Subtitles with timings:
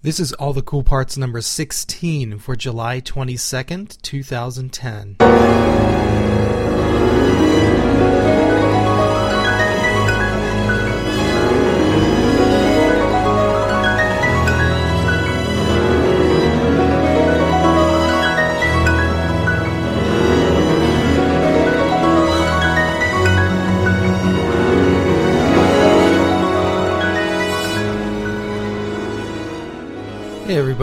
[0.00, 5.16] This is All the Cool Parts number 16 for July 22nd, 2010.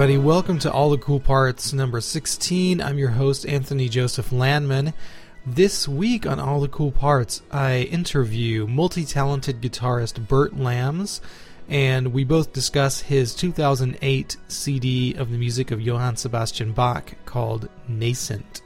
[0.06, 2.80] Everybody, welcome to All the Cool Parts number 16.
[2.80, 4.94] I'm your host, Anthony Joseph Landman.
[5.48, 11.22] This week on All the Cool Parts, I interview multi talented guitarist Bert Lams,
[11.68, 17.68] and we both discuss his 2008 CD of the music of Johann Sebastian Bach called
[17.88, 18.62] Nascent.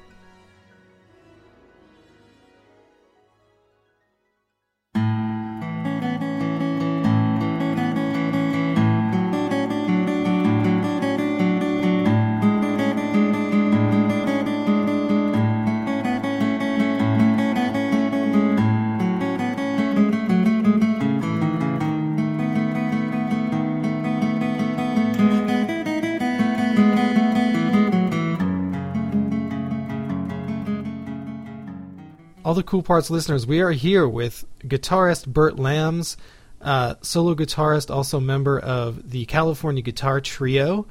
[32.69, 36.17] Cool Parts listeners, we are here with guitarist Bert Lams,
[36.61, 40.85] uh, solo guitarist, also member of the California Guitar Trio.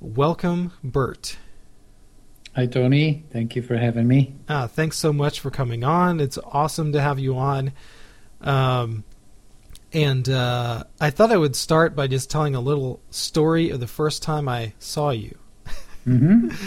[0.00, 1.38] Welcome, Bert.
[2.54, 3.24] Hi, Tony.
[3.32, 4.34] Thank you for having me.
[4.50, 6.20] Uh, thanks so much for coming on.
[6.20, 7.72] It's awesome to have you on.
[8.42, 9.02] Um,
[9.94, 13.86] and uh, I thought I would start by just telling a little story of the
[13.86, 15.38] first time I saw you.
[16.04, 16.50] hmm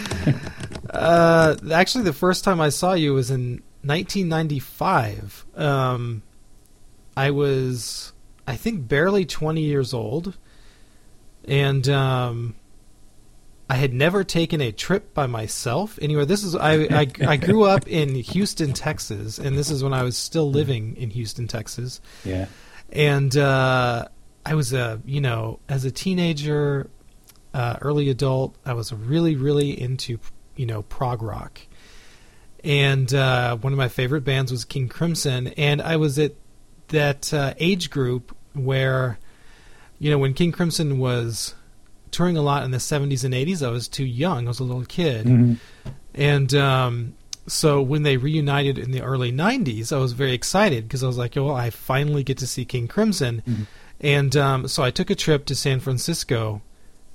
[0.90, 5.46] Uh, actually, the first time I saw you was in 1995.
[5.56, 6.22] Um,
[7.16, 8.12] I was,
[8.46, 10.36] I think, barely 20 years old,
[11.44, 12.54] and um,
[13.68, 16.24] I had never taken a trip by myself anywhere.
[16.24, 20.02] This is I, I I grew up in Houston, Texas, and this is when I
[20.02, 22.46] was still living in Houston, Texas Yeah.
[22.90, 24.08] and uh,
[24.46, 26.88] I was a you know as a teenager,
[27.54, 30.18] uh, early adult, I was really really into
[30.56, 31.60] you know prog rock,
[32.64, 36.32] and uh, one of my favorite bands was King Crimson, and I was at
[36.88, 39.18] that uh, age group where
[39.98, 41.54] you know when King Crimson was
[42.10, 44.64] touring a lot in the 70s and 80s i was too young i was a
[44.64, 45.56] little kid Mhm.
[46.12, 47.14] and um,
[47.46, 51.16] so when they reunited in the early 90s, I was very excited because I was
[51.18, 53.42] like, well, I finally get to see King Crimson.
[53.48, 53.66] Mhm.
[54.00, 56.62] And um, so I took a trip to San Francisco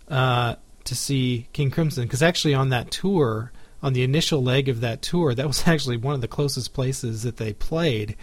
[0.09, 3.51] uh, to see King Crimson because actually on that tour,
[3.83, 7.23] on the initial leg of that tour, that was actually one of the closest places
[7.23, 8.15] that they played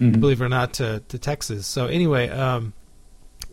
[0.00, 0.20] Mhm.
[0.20, 1.64] believe it or not, to, to Texas.
[1.66, 2.72] So anyway, um,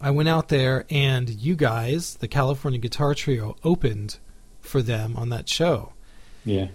[0.01, 4.17] I went out there, and you guys, the California Guitar Trio, opened
[4.61, 5.94] for them on that show.
[6.45, 6.69] Yeah.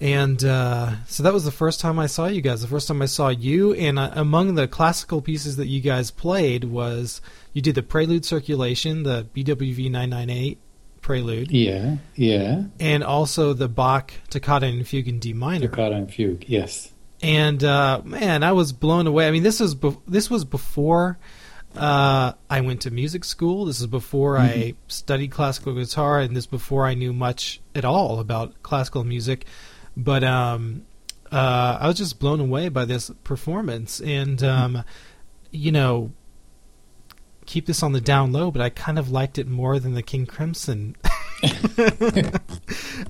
[0.00, 2.62] And uh, so that was the first time I saw you guys.
[2.62, 6.10] The first time I saw you, and uh, among the classical pieces that you guys
[6.10, 7.20] played was
[7.52, 10.58] you did the Prelude Circulation, the BWV 998
[11.04, 11.96] Prelude, Yeah.
[12.16, 12.62] Yeah.
[12.80, 15.68] and also the Bach Toccata and Fugue in D minor.
[15.68, 16.44] Toccata and fugue.
[16.48, 16.90] Yes.
[17.22, 19.28] and uh, man, I was blown away.
[19.28, 21.18] I mean, this was be- this was before
[21.76, 23.64] uh, I went to music school.
[23.66, 28.18] This is before I studied classical guitar, and this before I knew much at all
[28.20, 29.44] about classical music.
[29.96, 30.86] But um,
[31.32, 34.84] uh, I was just blown away by this performance, and um,
[35.50, 36.12] you know,
[37.46, 38.50] keep this on the down low.
[38.50, 40.96] But I kind of liked it more than the King Crimson.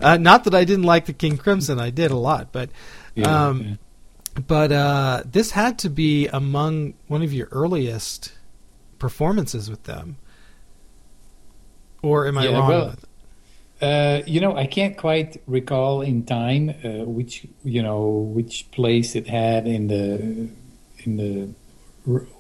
[0.01, 2.71] uh, not that I didn't like the King Crimson, I did a lot, but
[3.15, 3.47] Yeah.
[3.49, 3.75] Um, yeah.
[4.47, 8.33] but uh, this had to be among one of your earliest
[8.99, 10.17] performances with them.
[12.03, 12.69] Or am I Yeah, wrong?
[12.69, 13.05] well, with-
[13.83, 19.15] Uh, you know, I can't quite recall in time uh, which you know which place
[19.17, 20.05] it had in the
[21.05, 21.49] in the r-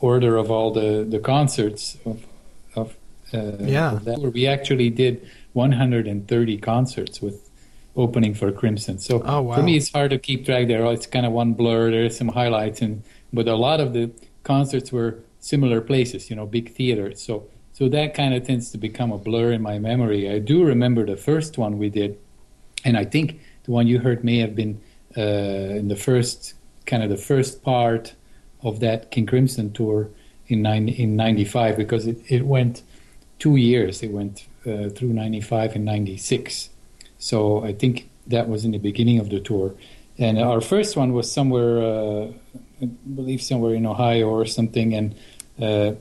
[0.00, 2.24] order of all the the concerts of
[2.76, 2.96] of
[3.32, 3.98] uh, Yeah.
[4.04, 4.18] that.
[4.20, 7.50] Where we actually did 130 concerts with
[7.96, 8.98] opening for Crimson.
[8.98, 9.54] So Oh, wow.
[9.56, 10.66] for me, it's hard to keep track.
[10.68, 11.90] There, it's kind of one blur.
[11.90, 13.02] There's some highlights, and
[13.32, 14.10] but a lot of the
[14.42, 16.28] concerts were similar places.
[16.30, 17.22] You know, big theaters.
[17.22, 20.30] So so that kind of tends to become a blur in my memory.
[20.30, 22.18] I do remember the first one we did,
[22.84, 24.80] and I think the one you heard may have been
[25.16, 26.54] uh, in the first
[26.86, 28.14] kind of the first part
[28.64, 30.08] of that King Crimson tour
[30.48, 32.82] in in '95 because it, it went
[33.38, 34.02] two years.
[34.02, 36.70] It went uh, through '95 and '96.
[37.18, 39.74] So I think that was in the beginning of the tour.
[40.18, 42.32] And our first one was somewhere, uh,
[42.80, 44.94] I believe somewhere in Ohio or something.
[44.94, 45.14] And
[45.60, 45.94] uh,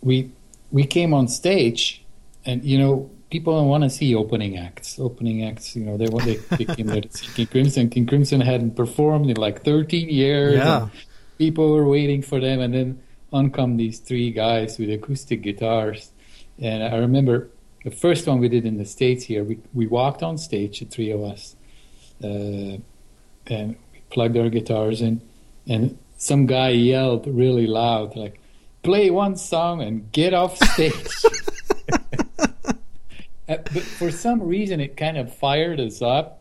[0.00, 0.30] we
[0.70, 2.02] we came on stage,
[2.44, 4.98] and you know people don't want to see opening acts.
[4.98, 7.90] Opening acts, you know, they want they, they came there to see King Crimson.
[7.90, 10.56] King Crimson hadn't performed in like 13 years.
[10.56, 10.88] Yeah.
[11.38, 13.02] People were waiting for them, and then
[13.32, 16.12] on come these three guys with acoustic guitars.
[16.60, 17.48] And I remember
[17.84, 19.44] the first one we did in the states here.
[19.44, 21.56] We we walked on stage, the three of us,
[22.22, 22.78] uh,
[23.46, 25.22] and we plugged our guitars in,
[25.66, 28.40] and some guy yelled really loud, like,
[28.82, 30.94] "Play one song and get off stage."
[33.48, 36.37] Uh, but for some reason, it kind of fired us up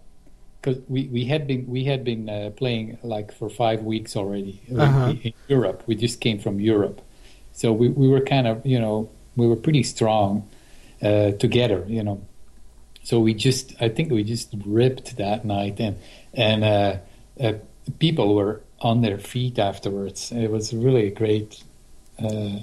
[0.67, 4.59] because we, we had been we had been uh, playing like for five weeks already
[4.71, 5.13] uh, Uh-huh.
[5.23, 5.83] in Europe.
[5.87, 7.01] We just came from Europe,
[7.53, 10.47] so we, we were kind of you know we were pretty strong
[11.01, 12.21] uh, together, you know.
[13.03, 15.95] So we just I think we just ripped that night, and
[16.33, 16.97] and uh,
[17.39, 17.53] uh,
[17.99, 20.31] people were on their feet afterwards.
[20.31, 21.63] It was really a great.
[22.19, 22.59] Uh,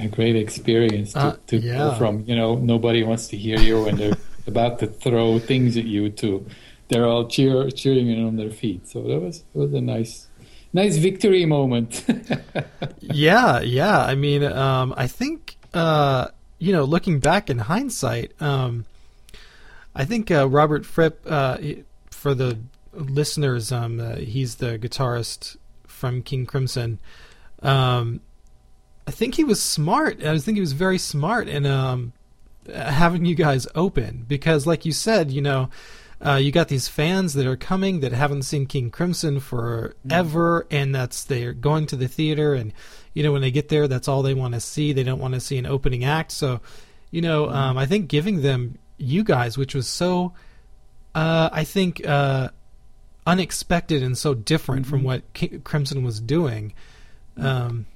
[0.00, 1.78] a great experience to, Uh, to yeah.
[1.78, 4.16] go from you know nobody wants to hear you when they're
[4.46, 6.46] about to throw things at you to
[6.88, 8.88] they're all cheer, cheering and on their feet.
[8.88, 10.28] So that was was a nice
[10.72, 12.04] nice victory moment.
[13.00, 14.00] yeah, yeah.
[14.00, 18.84] I mean, um, I think uh, you know, looking back in hindsight, um,
[19.94, 21.58] I think uh, Robert Fripp, uh,
[22.10, 22.58] for the
[22.92, 25.56] listeners, um, uh, he's the guitarist
[25.86, 26.98] from King Crimson.
[27.62, 28.20] Um,
[29.06, 30.22] I think he was smart.
[30.22, 32.12] I think he was very smart in um,
[32.72, 35.70] having you guys open because, like you said, you know.
[36.24, 40.92] Uh, you got these fans that are coming that haven't seen King Crimson forever, and
[40.92, 42.72] that's they're going to the theater, and
[43.14, 44.92] you know when they get there, that's all they want to see.
[44.92, 46.32] They don't want to see an opening act.
[46.32, 46.60] So,
[47.12, 50.32] you know, um, I think giving them you guys, which was so,
[51.14, 52.48] uh, I think, uh,
[53.24, 56.72] unexpected and so different from what King Crimson was doing.
[57.36, 57.86] Um,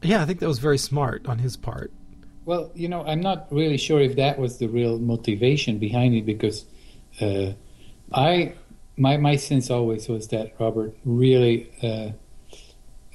[0.00, 1.90] yeah, I think that was very smart on his part.
[2.44, 6.26] well, you know, I'm not really sure if that was the real motivation behind it
[6.26, 6.66] because
[7.20, 7.52] uh,
[8.12, 8.54] I
[8.96, 11.70] my my sense always was that Robert really.
[11.82, 12.12] Uh,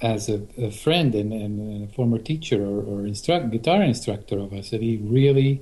[0.02, 4.52] as a, a friend and, and a former teacher or, or instruct, guitar instructor of
[4.52, 5.60] us, that he really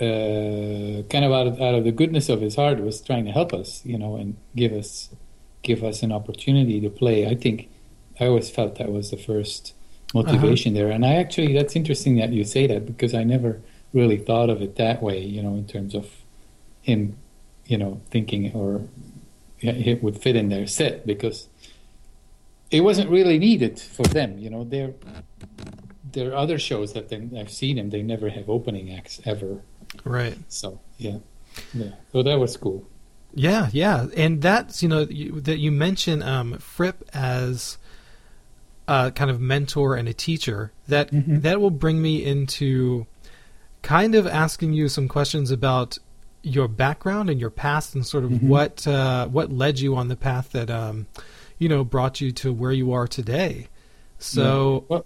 [0.00, 3.32] uh, kind of out of, out of the goodness of his heart was trying to
[3.32, 5.10] help us, you know, and give us
[5.62, 7.26] give us an opportunity to play.
[7.26, 7.68] I think
[8.18, 9.74] I always felt that was the first
[10.14, 13.60] motivation there, and I actually that's interesting that you say that because I never
[13.92, 16.08] really thought of it that way, you know, in terms of
[16.80, 17.18] him,
[17.70, 18.82] you know, thinking or
[19.60, 21.46] it would fit in their set because
[22.70, 24.38] it wasn't really needed for them.
[24.38, 24.92] You know, there
[26.12, 27.90] there are other shows that they, I've seen them.
[27.90, 29.62] They never have opening acts ever.
[30.04, 30.36] Right.
[30.48, 31.18] So yeah,
[31.72, 31.92] yeah.
[32.12, 32.86] So that was cool.
[33.34, 37.78] Yeah, yeah, and that's you know you, that you mention um, Fripp as
[38.88, 40.72] a kind of mentor and a teacher.
[40.88, 41.42] That Mhm.
[41.42, 43.06] that will bring me into
[43.82, 45.98] kind of asking you some questions about
[46.42, 48.42] your background and your past and sort of Mhm.
[48.44, 51.06] what uh, what led you on the path that um,
[51.58, 53.66] you know brought you to where you are today.
[54.18, 55.04] So Well,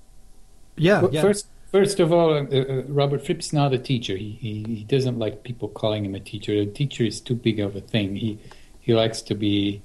[0.77, 1.23] yeah, well, yeah.
[1.23, 1.47] first.
[1.73, 4.17] First of all, uh, uh, Robert Fripp's not a teacher.
[4.17, 6.53] He, he he doesn't like people calling him a teacher.
[6.53, 8.15] A teacher is too big of a thing.
[8.15, 8.39] He
[8.81, 9.83] he likes to be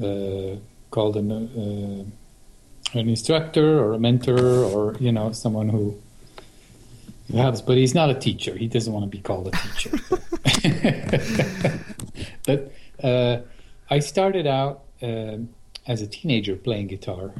[0.00, 0.56] uh,
[0.92, 5.96] called an uh, an instructor or a mentor or you know someone who
[7.34, 7.62] helps.
[7.62, 8.54] But he's not a teacher.
[8.56, 9.98] He doesn't want to be called a teacher.
[12.46, 13.38] but uh,
[13.90, 15.48] I started out um
[15.86, 17.32] as a teenager playing guitar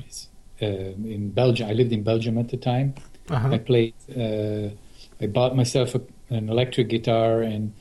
[0.63, 1.69] um in Belgium.
[1.69, 2.95] I lived in Belgium at the time.
[3.31, 3.49] uh-huh.
[3.51, 3.95] I played.
[4.17, 4.71] Uh,
[5.21, 6.01] I bought myself a,
[6.31, 7.73] an electric guitar and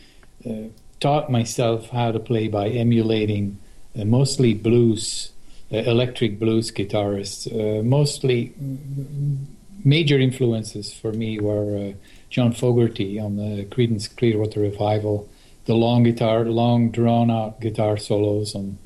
[0.45, 0.69] uh,
[0.99, 3.59] taught myself how to play by emulating
[3.99, 5.31] uh, mostly blues,
[5.71, 7.47] uh, electric blues guitarists.
[7.47, 9.45] Uh, mostly mm,
[9.83, 11.91] major influences for me were uh,
[12.29, 15.29] John Fogerty on the Creedence Clearwater Revival,
[15.67, 18.79] the long guitar, long drawn out guitar solos on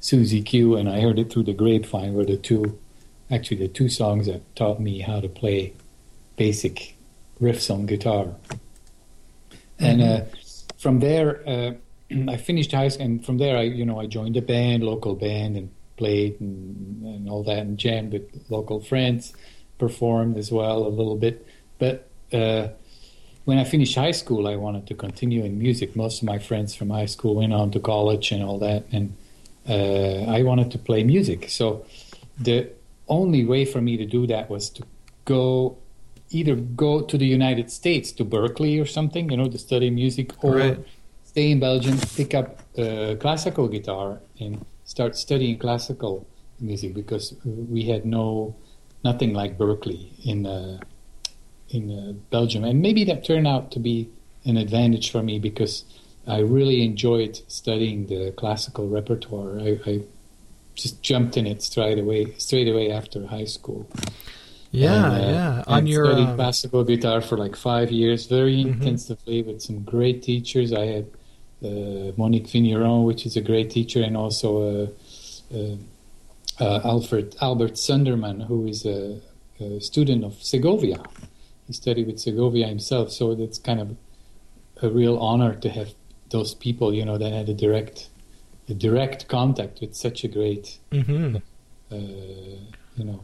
[0.00, 2.78] Susie Q, and I heard it through the grapevine were the two,
[3.30, 5.72] actually the two songs that taught me how to play
[6.36, 6.94] basic
[7.40, 8.34] riffs on guitar.
[9.78, 10.20] And uh,
[10.76, 11.72] from there, uh,
[12.30, 15.14] I finished high school, and from there, I you know I joined a band, local
[15.14, 19.32] band, and played and, and all that, and jammed with local friends,
[19.78, 21.46] performed as well a little bit.
[21.78, 22.68] But uh,
[23.46, 25.94] when I finished high school, I wanted to continue in music.
[25.94, 29.16] Most of my friends from high school went on to college and all that, and
[29.68, 31.48] uh, I wanted to play music.
[31.48, 31.86] So
[32.38, 32.68] the
[33.08, 34.82] only way for me to do that was to
[35.24, 35.78] go
[36.30, 40.32] either go to the United States to Berklee or something, you know, to study music,
[40.42, 40.78] or Right.
[41.22, 46.26] stay in Belgium, pick up uh, classical guitar, and start studying classical
[46.60, 48.56] music because we had no
[49.04, 50.80] nothing like Berklee in uh,
[51.70, 54.08] in uh, Belgium, and maybe that turned out to be
[54.44, 55.84] an advantage for me because
[56.26, 59.58] I really enjoyed studying the classical repertoire.
[59.60, 60.00] I, I
[60.74, 63.88] just jumped in it straight away, straight away after high school.
[64.72, 65.64] Yeah, And, uh, yeah.
[65.66, 68.74] I On your studied um, classical guitar for like five years, very Mhm.
[68.74, 70.72] intensively with some great teachers.
[70.72, 71.06] I had
[71.64, 74.48] uh, Monique Vigneron, which is a great teacher, and also
[75.50, 75.76] uh, uh,
[76.60, 79.18] uh, Alfred Albert Sunderman, who is a,
[79.60, 81.00] a student of Segovia.
[81.66, 83.96] He studied with Segovia himself, so it's kind of
[84.82, 85.94] a real honor to have
[86.30, 88.08] those people, you know, that had a direct,
[88.68, 91.42] a direct contact with such a great mhm.
[91.90, 93.20] uh, you know,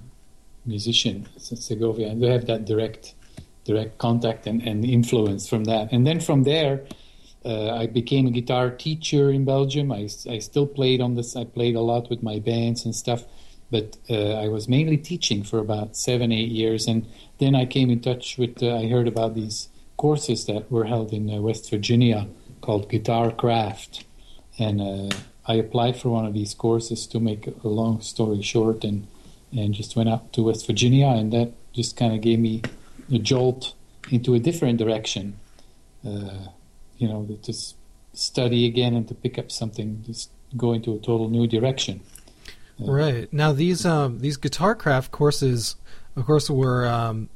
[0.67, 3.15] musician, Segovia, and they have that direct,
[3.65, 5.93] direct contact and, and influence from that.
[5.93, 6.85] And then from there,
[7.45, 9.91] uh, I became a guitar teacher in Belgium.
[9.91, 11.35] I, I still played on this.
[11.35, 13.25] I played a lot with my bands and stuff,
[13.71, 16.87] but uh, I was mainly teaching for about seven, eight years.
[16.87, 17.07] And
[17.43, 18.63] then I came in touch with.
[18.63, 22.29] Uh, I heard about these courses that were held in uh, West Virginia
[22.61, 24.05] called Guitar Craft,
[24.59, 27.07] and uh, I applied for one of these courses.
[27.09, 29.09] To make a long story short, and
[29.51, 32.63] and just went up to West Virginia, and that just kind of gave me
[33.11, 33.75] a jolt
[34.11, 35.39] into a different direction.
[36.07, 36.47] Uh,
[36.99, 37.53] you know, to
[38.13, 42.01] study again and to pick up something, just go into a total new direction.
[42.79, 45.77] Right now, these um, these guitar craft courses,
[46.17, 47.29] of course, were um,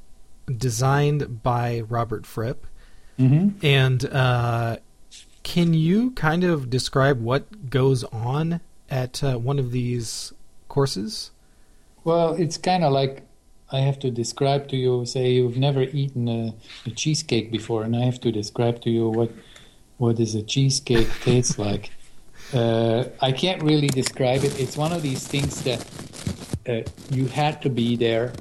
[0.54, 2.66] designed by Robert Fripp.
[3.18, 3.64] Mm-hmm.
[3.64, 4.76] And uh,
[5.42, 10.32] can you kind of describe what goes on at uh, one of these
[10.68, 11.30] courses?
[12.04, 13.22] Well, it's kind of like
[13.72, 15.06] I have to describe to you.
[15.06, 16.54] Say you've never eaten a,
[16.86, 19.30] a cheesecake before, and I have to describe to you what
[19.98, 21.90] what does a cheesecake taste like.
[22.52, 24.58] Uh, I can't really describe it.
[24.58, 25.84] It's one of these things that
[26.68, 28.32] uh, you had to be there.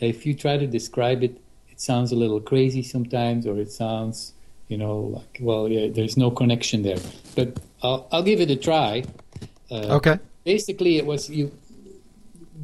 [0.00, 4.32] If you try to describe it, it sounds a little crazy sometimes, or it sounds,
[4.68, 6.98] you know, like well, yeah, there's no connection there.
[7.36, 9.04] But I'll, I'll give it a try.
[9.70, 10.18] Uh, Okay.
[10.44, 11.52] basically it was you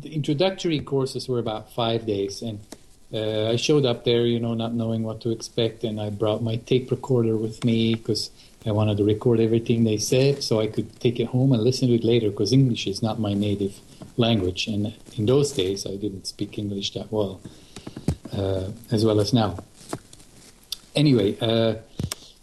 [0.03, 2.59] the introductory courses were about five days and
[3.15, 6.43] uh, i showed up there you know not knowing what to expect and i brought
[6.43, 8.31] my tape recorder with me because
[8.67, 11.89] i wanted to record everything they said so i could take it home and listen
[11.89, 13.81] to it later because english is not my native
[14.17, 14.67] language.
[14.67, 17.41] And in those days i didn't speak english that well
[18.33, 19.59] uh, as well as now.
[20.95, 21.75] Anyway uh,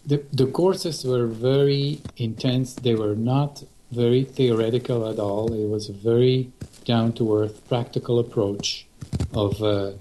[0.06, 2.74] the, the courses were very intense.
[2.74, 5.52] They were not very theoretical at all.
[5.52, 6.52] It was a very
[6.84, 8.86] down to earth practical approach
[9.32, 9.92] of uh,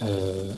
[0.00, 0.54] uh,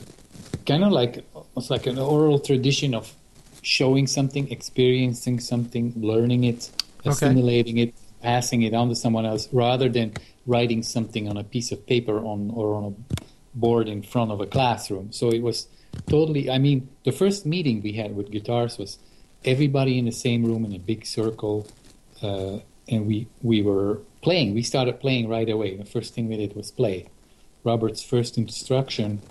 [0.65, 3.13] kind of like almost like an oral tradition of
[3.61, 6.71] showing something experiencing something learning it
[7.05, 7.11] Okay.
[7.11, 10.13] assimilating it passing it on to someone else rather than
[10.45, 12.93] writing something on a piece of paper on or on a
[13.57, 15.11] board in front of a classroom.
[15.11, 15.67] So it was
[16.07, 18.99] totally i mean the first meeting we had with guitars was
[19.43, 21.65] everybody in the same room in a big circle
[22.21, 24.53] uh, and we we were playing.
[24.53, 25.77] We started playing right away.
[25.77, 27.07] The first thing we did was play
[27.63, 29.21] robert's first instruction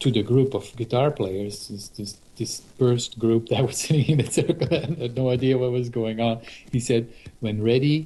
[0.00, 4.30] to the group of guitar players is this dispersed group that was sitting in the
[4.40, 6.40] circle and had no idea what was going on
[6.72, 7.02] he said
[7.40, 7.96] when ready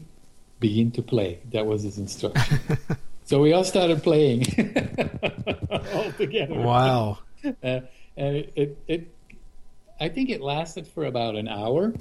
[0.61, 2.59] begin to play that was his instruction
[3.29, 4.41] so we all started playing
[5.95, 7.19] all together Wow.
[7.45, 7.81] uh,
[8.17, 9.03] and it, it, it,
[10.01, 11.93] I think it lasted for about an hour.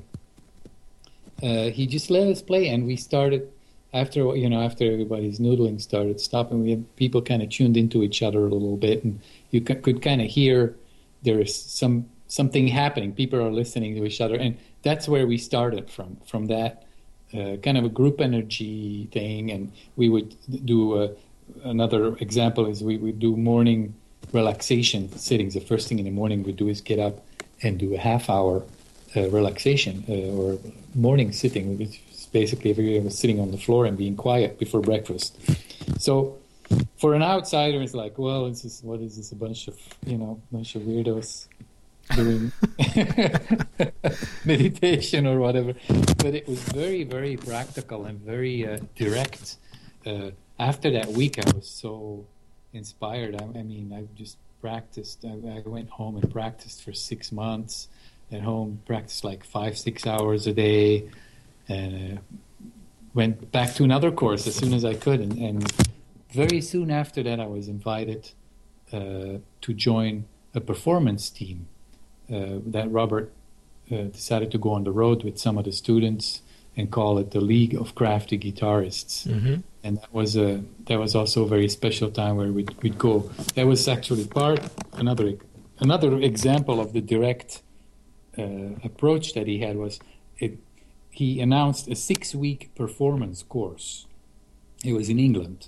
[1.41, 3.51] Uh, he just let us play, and we started
[3.93, 6.63] after you know after everybody's noodling started stopping.
[6.63, 9.19] We had people kind of tuned into each other a little bit, and
[9.51, 10.75] you could kind of hear
[11.23, 13.13] there is some something happening.
[13.13, 16.17] People are listening to each other, and that's where we started from.
[16.25, 16.83] From that
[17.31, 20.35] uh, kind of a group energy thing, and we would
[20.65, 21.07] do uh,
[21.63, 23.93] another example is we would do morning
[24.31, 25.53] relaxation sittings.
[25.53, 27.23] The first thing in the morning we do is get up
[27.61, 28.63] and do a half hour
[29.15, 30.57] uh, relaxation uh, or
[30.95, 34.81] morning sitting, which is basically everyone was sitting on the floor and being quiet before
[34.81, 35.37] breakfast.
[35.99, 36.39] So
[36.97, 39.31] for an outsider, it's like, well, this is what is this?
[39.31, 41.47] A bunch of you know, bunch of weirdos
[42.15, 42.51] doing
[44.45, 45.73] meditation or whatever.
[46.17, 49.57] But it was very, very practical and very uh, direct.
[50.05, 52.25] Uh, after that week, I was so
[52.73, 53.35] inspired.
[53.35, 55.25] I, I mean, I just practiced.
[55.25, 57.87] I, I went home and practiced for six months.
[58.31, 61.07] At home, practiced like five, six hours a day,
[61.67, 62.21] and uh,
[63.13, 65.19] went back to another course as soon as I could.
[65.19, 65.73] And, and
[66.31, 68.31] very soon after that, I was invited
[68.91, 71.67] uh, to join a performance team
[72.29, 73.31] that Robert
[73.91, 76.41] uh, decided to go on the road with some of the students
[76.75, 79.27] and call it the League of Crafty Guitarists.
[79.29, 82.97] hmm And that was a that was also a very special time where we'd, we'd
[82.97, 83.29] go.
[83.55, 84.59] That was actually part
[84.93, 85.37] another
[85.79, 87.61] another example of the direct
[88.37, 88.43] uh,
[88.83, 89.99] approach that he had was
[90.39, 90.57] it,
[91.09, 94.07] he announced a six week performance course.
[94.83, 95.67] It was in England.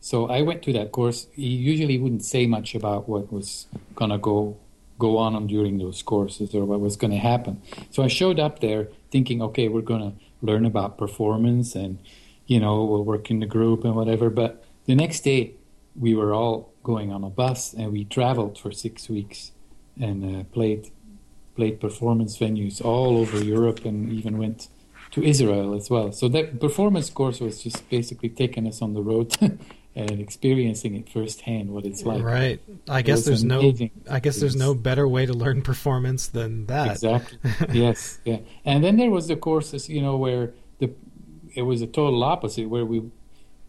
[0.00, 1.26] So I went to that course.
[1.34, 4.56] He usually wouldn't say much about what was going to go
[4.98, 7.62] go on during those courses or what was going to happen.
[7.90, 10.12] So I showed up there thinking, okay, we're going to
[10.42, 11.98] learn about performance and,
[12.46, 14.30] you know, we'll work in the group and whatever.
[14.30, 15.54] But the next day,
[15.98, 19.52] we were all going on a bus and we traveled for six weeks
[20.00, 20.90] and uh, played
[21.56, 24.68] played performance venues all over Europe and even went
[25.10, 26.12] to Israel as well.
[26.12, 29.34] So that performance course was just basically taking us on the road
[29.96, 32.22] and experiencing it firsthand what it's like.
[32.22, 32.60] Right.
[32.86, 33.72] I guess there's no
[34.10, 36.92] I guess there's no better way to learn performance than that.
[36.92, 37.38] Exactly.
[37.72, 38.20] yes.
[38.24, 38.40] Yeah.
[38.66, 40.92] And then there was the courses, you know, where the
[41.54, 43.10] it was a total opposite where we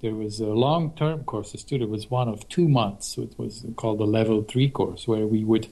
[0.02, 1.78] there was a long term courses too.
[1.78, 3.08] There was one of two months.
[3.16, 5.68] So it was called the level three course where we would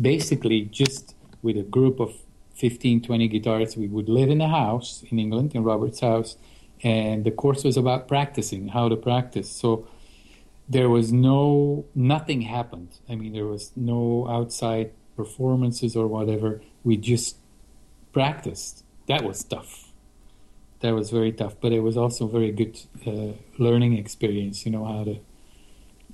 [0.00, 2.12] basically just with a group of
[2.56, 6.36] 15, 20 guitarists, we would live in a house in England, in Robert's house,
[6.82, 9.50] and the course was about practicing, how to practice.
[9.50, 9.86] So
[10.68, 12.98] there was no, nothing happened.
[13.08, 16.62] I mean, there was no outside performances or whatever.
[16.82, 17.36] We just
[18.12, 18.84] practiced.
[19.06, 19.92] That was tough.
[20.80, 24.66] That was very tough, but it was also very good uh, learning experience.
[24.66, 25.20] You know how to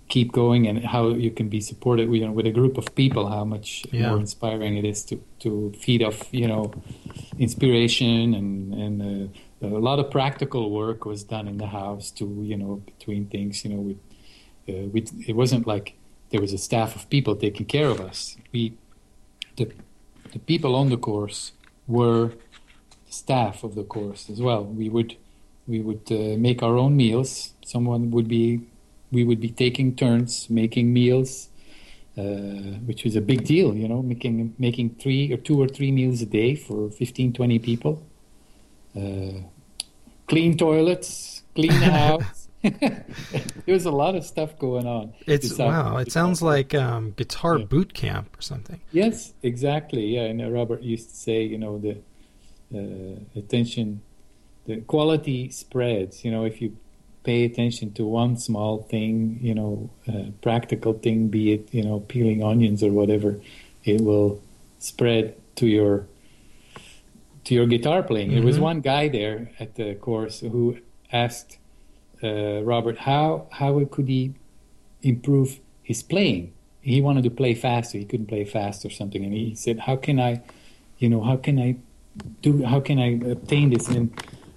[0.09, 3.29] keep going and how you can be supported you know, with a group of people
[3.29, 4.09] how much yeah.
[4.09, 6.73] more inspiring it is to, to feed off you know
[7.39, 12.25] inspiration and and uh, a lot of practical work was done in the house to
[12.43, 13.99] you know between things you know with
[14.69, 15.95] uh, we it wasn't like
[16.31, 18.37] there was a staff of people taking care of us.
[18.53, 18.75] We
[19.57, 19.73] the
[20.33, 21.53] the people on the course
[21.87, 22.33] were
[23.09, 24.65] staff of the course as well.
[24.65, 25.17] We would
[25.67, 27.53] we would uh, make our own meals.
[27.65, 28.61] Someone would be
[29.11, 31.49] we would be taking turns making meals,
[32.17, 35.93] uh, which was a big deal, you know, making making three or two or three
[35.93, 38.03] meals a day for 15, 20 people.
[38.99, 39.43] Uh,
[40.27, 42.49] clean toilets, clean house.
[42.63, 43.05] there
[43.67, 45.13] was a lot of stuff going on.
[45.27, 45.99] It's wow!
[45.99, 47.65] It sounds like um, guitar yeah.
[47.65, 48.81] boot camp or something.
[48.91, 50.17] Yes, exactly.
[50.17, 51.99] Yeah, and Robert used to say, you know, the
[52.75, 54.03] uh, attention,
[54.67, 56.25] the quality spreads.
[56.25, 56.77] You know, if you
[57.23, 62.01] pay attention to one small thing, you know, uh, practical thing, be it, you know,
[62.01, 63.39] peeling onions or whatever,
[63.85, 64.41] it will
[64.79, 66.07] spread to your
[67.49, 68.29] to your guitar playing.
[68.29, 68.37] Mm-hmm.
[68.37, 68.71] There was mm-hmm.
[68.73, 70.79] one guy there at the course who
[71.11, 71.59] asked
[72.23, 74.35] uh, Robert how how could he
[75.03, 76.53] improve his playing.
[76.83, 77.97] He wanted to play faster.
[77.97, 80.43] He couldn't play fast or something, and he said, "How can I,
[80.99, 81.77] you know, how can I
[82.43, 82.63] do?
[82.65, 84.05] How can I obtain this?" And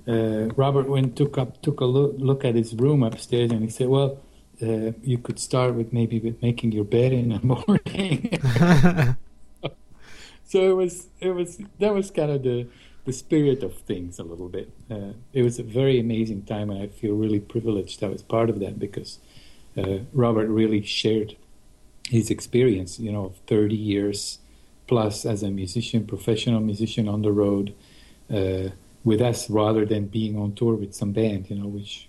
[0.06, 3.70] uh, Robert went took up took a look, look at his room upstairs and he
[3.70, 4.20] said, "Well,
[4.62, 9.18] uh, you could start with maybe with making your bed in the morning."
[10.52, 12.68] so it was it was that was kind of the
[13.06, 14.70] the spirit of things a little bit.
[14.90, 18.50] Uh, it was a very amazing time, and I feel really privileged I was part
[18.50, 19.20] of that because
[19.78, 21.38] uh, Robert really shared
[22.10, 24.40] his experience, you know, of 30 years
[24.88, 27.74] plus as a musician, professional musician on the road.
[28.30, 28.70] Uh,
[29.04, 32.08] with us rather than being on tour with some band, you know, which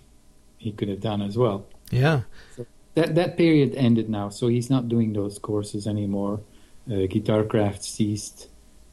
[0.57, 1.65] he could have done as well.
[1.89, 2.21] Yeah.
[2.55, 6.41] So that that period ended now, so he's not doing those courses anymore.
[6.85, 8.49] Uh, Guitarcraft ceased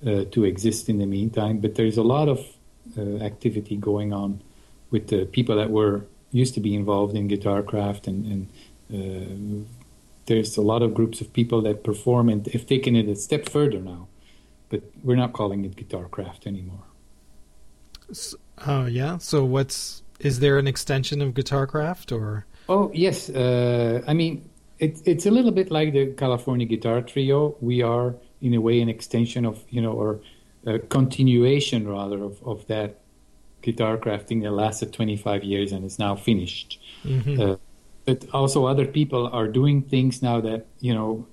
[0.07, 2.39] uh, to exist in the meantime, but there's a lot of
[2.97, 4.41] uh, activity going on
[4.91, 8.49] with the people that were used to be involved in Guitarcraft, and,
[8.91, 9.65] and uh,
[10.27, 13.49] there's a lot of groups of people that perform and have taken it a step
[13.49, 14.07] further now.
[14.69, 16.85] But we're not calling it Guitarcraft anymore.
[18.67, 19.19] Oh yeah.
[19.19, 22.47] So what's is there an extension of Guitarcraft or?
[22.69, 23.29] Oh yes.
[23.31, 24.49] Uh, I mean,
[24.81, 27.57] it's it's a little bit like the California Guitar Trio.
[27.61, 30.21] We are in a way an extension of you know or
[30.67, 32.97] a continuation rather of of that
[33.63, 36.81] guitar crafting that lasted 25 years and is now finished.
[37.05, 37.41] Mm-hmm.
[37.41, 37.57] Uh,
[38.07, 41.27] but also other people are doing things now that you know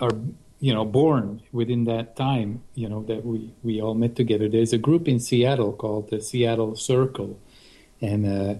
[0.00, 0.12] are
[0.62, 4.48] you know, born within that time, you know, that we, we all met together.
[4.48, 7.36] There's a group in Seattle called the Seattle Circle,
[8.00, 8.54] and uh,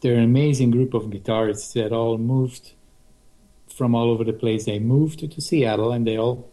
[0.00, 2.72] they're an amazing group of guitarists that all moved
[3.76, 4.64] from all over the place.
[4.64, 6.50] They moved to, Seattle, and they all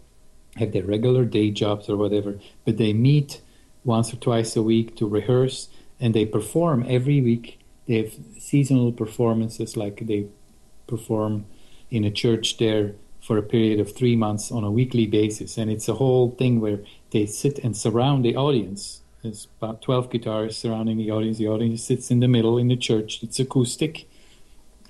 [0.58, 3.42] have their regular day jobs or whatever, but they meet
[3.84, 7.60] once or twice a week to rehearse, and they perform every week.
[7.88, 10.28] They have seasonal performances, like they
[10.88, 11.46] perform
[11.90, 15.58] in a church there for a period of three months on a weekly basis.
[15.58, 16.80] And it's a whole thing where
[17.12, 19.02] they sit and surround the audience.
[19.22, 21.38] There's about 12 guitars surrounding the audience.
[21.38, 23.22] The audience sits in the middle in the church.
[23.22, 24.10] It's acoustic.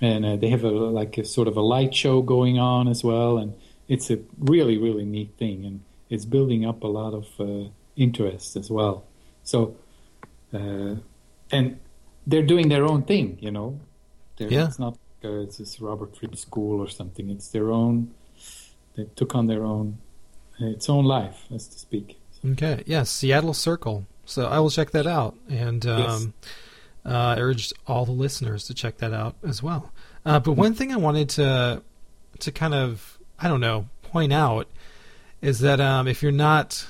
[0.02, 3.02] And uh, they have a, like a sort of a light show going on as
[3.02, 3.38] well.
[3.38, 3.54] And
[3.88, 5.64] it's a really, really neat thing.
[5.64, 9.04] And it's building up a lot of uh, interest as well.
[9.44, 9.76] So,
[10.52, 10.96] uh,
[11.50, 11.78] and
[12.26, 13.80] they're doing their own thing, you know.
[14.36, 14.66] They're, Yeah.
[14.66, 17.30] It's not uh, it's this Robert Fripp School or something.
[17.30, 18.12] It's their own.
[18.96, 19.98] They took on their own,
[20.58, 22.18] its own life, as to speak.
[22.44, 22.82] Okay.
[22.86, 24.06] Yes, Seattle Circle.
[24.24, 26.34] So I will check that out, and um,
[27.04, 29.91] uh, I urge all the listeners to check that out as well.
[30.24, 31.82] Uh, but one thing I wanted to
[32.40, 34.68] to kind of I don't know point out
[35.40, 36.86] is that um, if you're not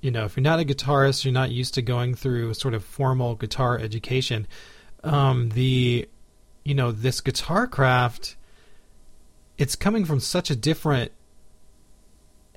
[0.00, 2.84] you know if you're not a guitarist, you're not used to going through sort of
[2.84, 4.46] formal guitar education.
[5.02, 6.08] Um, the
[6.64, 8.36] you know this guitar craft,
[9.56, 11.12] it's coming from such a different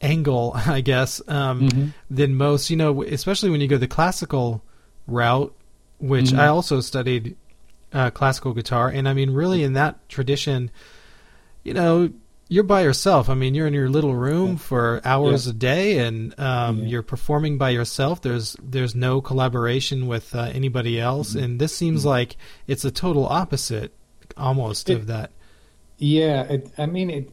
[0.02, 1.94] angle, I guess, um, Mhm.
[2.10, 2.70] than most.
[2.70, 4.62] You know, especially when you go the classical
[5.08, 5.54] route,
[6.00, 6.40] which Mhm.
[6.40, 7.36] I also studied
[7.94, 10.72] uh, classical guitar, and I mean, really, in that tradition,
[11.64, 12.10] you know,
[12.50, 13.30] you're by yourself.
[13.30, 15.52] I mean, you're in your little room for hours Yeah.
[15.52, 16.86] a day, and um, Yeah.
[16.88, 18.22] you're performing by yourself.
[18.22, 21.44] There's there's no collaboration with uh, anybody else, Mhm.
[21.44, 22.36] and this seems like
[22.68, 23.94] it's a total opposite,
[24.38, 25.32] almost It- of that.
[25.98, 27.30] Yeah, it, I mean it,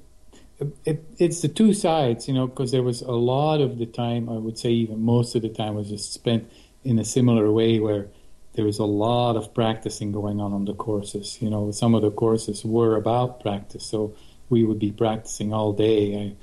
[0.85, 1.05] it.
[1.18, 4.29] It's the two sides, you know, because there was a lot of the time.
[4.29, 6.49] I would say even most of the time was just spent
[6.85, 8.07] in a similar way, where
[8.54, 11.38] there was a lot of practicing going on on the courses.
[11.40, 14.14] You know, some of the courses were about practice, so
[14.48, 16.34] we would be practicing all day.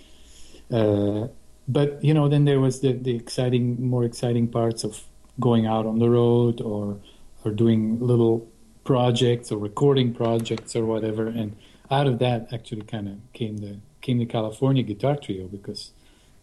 [0.72, 1.28] I, uh,
[1.67, 5.04] but you know, then there was the the exciting, more exciting parts of
[5.39, 7.00] going out on the road or
[7.43, 8.48] or doing little
[8.84, 11.56] projects or recording projects or whatever and
[11.91, 15.91] out of that actually kind of came the came the California Guitar Trio because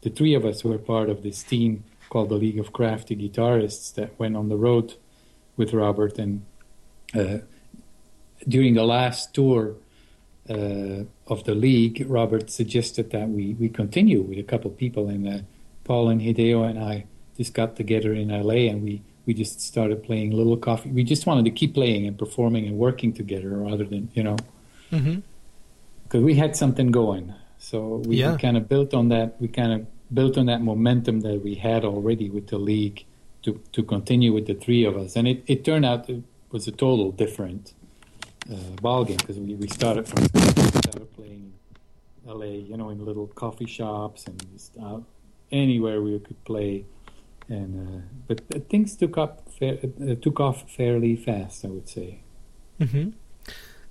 [0.02, 3.94] the three of us were part of this team called the League of Crafty Guitarists
[3.94, 4.94] that went on the road
[5.56, 6.44] with Robert and
[7.14, 7.38] uh,
[8.48, 9.74] during the last tour
[10.50, 15.08] uh, of the league, Robert suggested that we, we continue with a couple of people
[15.08, 15.38] and uh,
[15.84, 17.04] Paul and Hideyo and I
[17.36, 20.90] just got together in LA and we, we just started playing little coffee.
[20.90, 24.36] We just wanted to keep playing and performing and working together rather than, you know,
[24.90, 27.32] because we had something going.
[27.58, 28.32] So we, Yeah.
[28.32, 29.40] we kind of built on that.
[29.40, 33.04] We kind of built on that momentum that we had already with the league
[33.44, 35.16] to, to continue with the three of us.
[35.16, 37.74] And it, it turned out it was a total different
[38.50, 41.52] uh, ball game because we, we started from started playing
[42.24, 45.04] in LA, you know, in little coffee shops and just out
[45.52, 46.84] anywhere we could play.
[47.48, 52.20] And uh, but uh, things took up uh, took off fairly fast, I would say.
[52.78, 53.10] hmm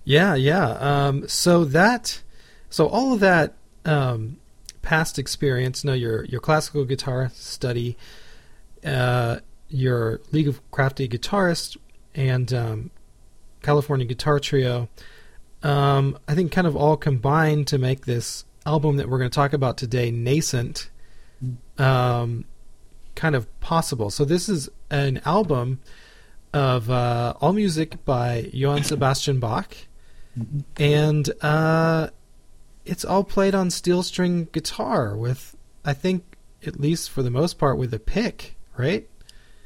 [0.04, 0.72] Yeah, yeah.
[0.72, 2.22] Um, so that,
[2.70, 3.54] so all of that
[3.86, 4.38] um,
[4.82, 7.96] past experience, no, your your classical guitar study,
[8.86, 11.78] uh, your League of Crafty Guitarists,
[12.16, 12.92] and um,
[13.62, 14.90] California Guitar Trio,
[15.64, 19.36] um, I think kind of all combined to make this album that we're going to
[19.36, 20.90] talk about today, Nascent,
[21.78, 22.46] um,
[23.16, 24.10] kind of possible.
[24.10, 25.80] So this is an album
[26.54, 29.76] of uh, all music by Johann Sebastian Bach,
[30.78, 32.10] and uh,
[32.86, 37.58] it's all played on steel string guitar with, I think, at least for the most
[37.58, 39.08] part, with a pick, right?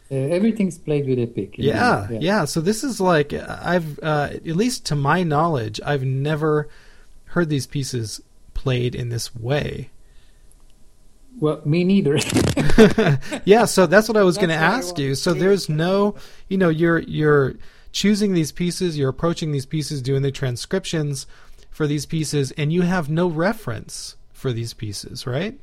[0.10, 1.58] Uh, everything's played with a pick.
[1.58, 2.46] Yeah, yeah.
[2.46, 6.70] So this is like I've, uh, at least to my knowledge, I've never
[7.26, 8.22] heard these pieces
[8.54, 9.90] played in this way.
[11.40, 12.18] Well, me neither.
[13.46, 15.14] yeah, so that's what I was going to ask you.
[15.14, 16.16] So there's no,
[16.48, 17.56] you know, you're you're
[17.92, 21.28] choosing these pieces, you're approaching these pieces, doing the transcriptions
[21.70, 25.60] for these pieces, and you have no reference for these pieces, right?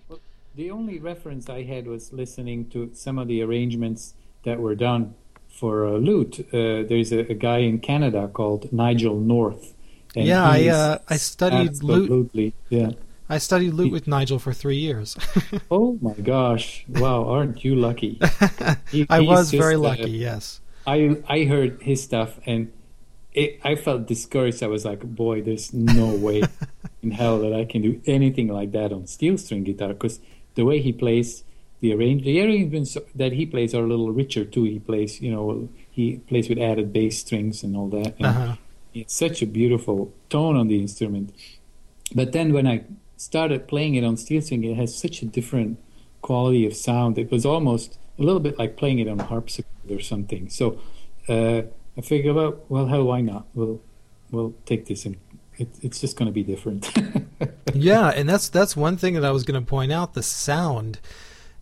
[0.55, 4.15] The only reference I had was listening to some of the arrangements
[4.45, 5.15] that were done
[5.49, 6.41] for uh, lute.
[6.53, 9.75] Uh, there's a, a guy in Canada called Nigel North.
[10.17, 12.03] and Yeah, I, uh, I studied lute.
[12.03, 12.91] absolutely- Yeah.
[13.29, 15.17] I studied lute with Nigel for three years.
[15.71, 16.85] Oh my gosh!
[16.89, 18.21] Wow, aren't you lucky?
[18.93, 20.11] He- I was just, very uh, lucky.
[20.11, 20.61] Yes.
[20.87, 22.71] I I heard his stuff and
[23.33, 24.63] it, I felt discouraged.
[24.63, 26.43] I was like, boy, there's no way
[27.03, 30.21] in hell that I can do anything like that on steel string guitar because
[30.55, 31.45] the way he plays
[31.81, 34.65] the arrange the arrangements that he plays are a little richer too.
[34.65, 38.15] He plays, you know, he plays with added bass strings and all that.
[38.19, 38.57] And Uh-huh.
[38.95, 41.35] It's such a beautiful tone on the instrument.
[42.15, 42.85] But then when I
[43.17, 45.79] started playing it on steel string, it has such a different
[46.23, 47.19] quality of sound.
[47.19, 50.49] It was almost a little bit like playing it on a harpsichord or something.
[50.49, 50.79] So
[51.29, 51.63] uh,
[51.99, 53.47] I figured, well, well, hell, why not?
[53.55, 53.81] We'll
[54.31, 55.17] we'll take this, and
[55.59, 56.91] it, it's just going to be different.
[57.75, 61.01] yeah, and that's that's one thing that I was going to point out: the sound.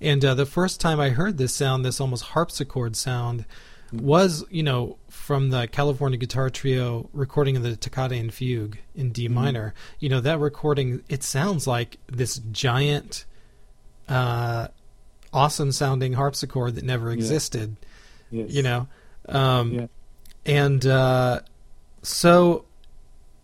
[0.01, 3.45] And uh, the first time I heard this sound, this almost harpsichord sound,
[3.93, 9.13] was you know from the California Guitar Trio recording of the Toccata and Fugue in
[9.13, 9.75] D minor.
[10.01, 13.27] You know that recording, it sounds like this giant,
[14.09, 14.69] uh,
[15.33, 17.15] awesome sounding harpsichord that never Yeah.
[17.15, 17.77] existed.
[18.31, 18.51] Yes.
[18.51, 18.89] You know,
[19.29, 19.87] um, Yeah.
[20.47, 21.41] and uh,
[22.03, 22.65] so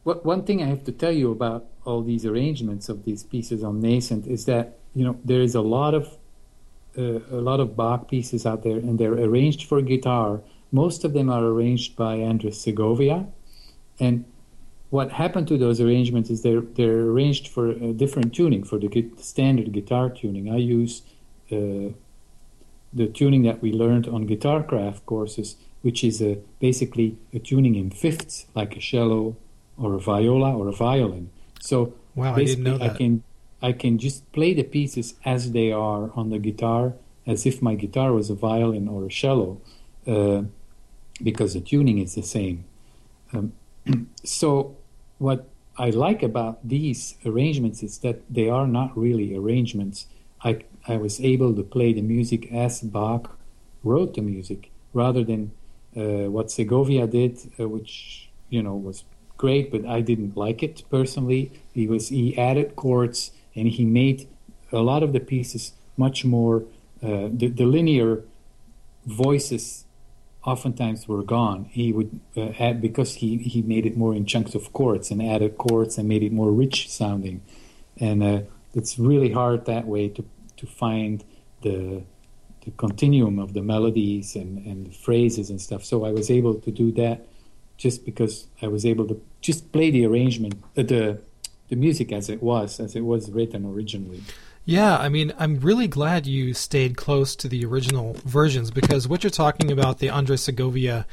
[0.09, 3.63] What, one thing I have to tell you about all these arrangements of these pieces
[3.63, 6.17] on nascent is that you know there is a lot of
[6.97, 10.41] uh, a lot of Bach pieces out there, and they're arranged for guitar.
[10.73, 13.27] Most of them are arranged by Andres Segovia,
[14.01, 14.25] and
[14.89, 18.89] what happened to those arrangements is they're they're arranged for a different tuning for the
[18.89, 20.51] gu- standard guitar tuning.
[20.51, 21.03] I use
[21.53, 21.93] uh,
[23.01, 27.75] the tuning that we learned on guitar craft courses, which is a, basically a tuning
[27.75, 29.37] in fifths, like a cello
[29.79, 31.31] or a viola or a violin.
[31.61, 32.91] So wow, I didn't basically, know that.
[32.91, 33.23] I can
[33.61, 36.95] I can just play the pieces as they are on the guitar,
[37.27, 39.61] as if my guitar was a violin or a cello,
[40.07, 40.43] uh,
[41.23, 42.65] because the tuning is the same.
[43.33, 43.53] Um,
[44.25, 44.77] so
[45.19, 50.07] what I like about these arrangements is that they are not really arrangements.
[50.43, 53.37] I I was able to play the music as Bach
[53.85, 55.53] wrote the music, rather than
[55.97, 59.05] uh, what Segovia did, uh, which you know was
[59.39, 61.51] great, but I didn't like it personally.
[61.73, 64.29] He was he added chords and he made
[64.71, 66.65] a lot of the pieces much more.
[67.03, 68.25] Uh, the, the linear
[69.07, 69.85] voices
[70.45, 71.67] oftentimes were gone.
[71.71, 75.23] He would uh, add because he he made it more in chunks of chords and
[75.23, 77.43] added chords and made it more rich sounding,
[77.99, 78.41] and uh,
[78.75, 80.25] it's really hard that way to
[80.57, 81.25] to find
[81.63, 82.03] the
[82.65, 85.85] the continuum of the melodies and and the phrases and stuff.
[85.85, 87.27] So I was able to do that
[87.79, 91.21] just because I was able to just play the arrangement, uh, the
[91.69, 94.23] the music as it was, as it was written originally.
[94.65, 99.23] Yeah, I mean, I'm really glad you stayed close to the original versions because what
[99.23, 101.07] you're talking about, the Andres Segovia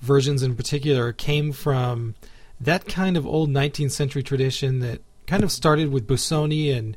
[0.00, 2.14] versions in particular, came from
[2.60, 6.96] that kind of old 19th century tradition that kind of started with Busoni and,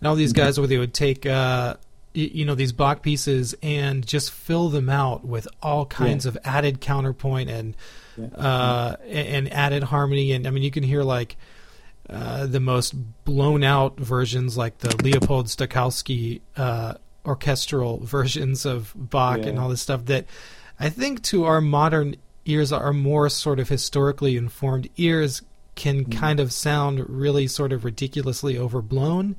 [0.00, 1.76] and all these guys where they would take, uh,
[2.14, 6.80] you know, these Bach pieces and just fill them out with all kinds of added
[6.80, 7.74] counterpoint and
[8.16, 8.26] Yeah.
[8.36, 10.32] uh, and and added harmony.
[10.32, 11.36] And I mean, you can hear like
[12.08, 16.94] uh, the most blown out versions, like the Leopold Stokowski uh,
[17.26, 20.26] orchestral versions of Bach and all this stuff that
[20.78, 25.42] I think to our modern ears, our more sort of historically informed ears,
[25.76, 29.34] can kind of sound really sort of ridiculously overblown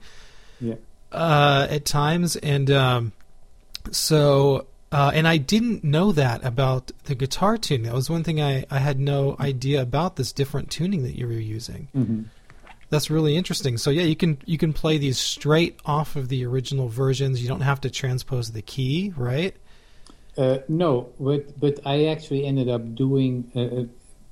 [0.60, 0.76] Yeah.
[1.16, 3.14] Uh, at times, and um,
[3.92, 7.84] so uh, and I didn't know that about the guitar tuning.
[7.84, 11.28] That was one thing I, I had no idea about this different tuning that you
[11.28, 11.90] were using.
[11.94, 12.22] hmm
[12.90, 13.78] That's really interesting.
[13.78, 17.42] So yeah, you can you can play these straight off of the original versions.
[17.42, 19.56] You don't have to transpose the key, right?
[20.38, 23.84] Uh, no, but but I actually ended up doing uh, uh,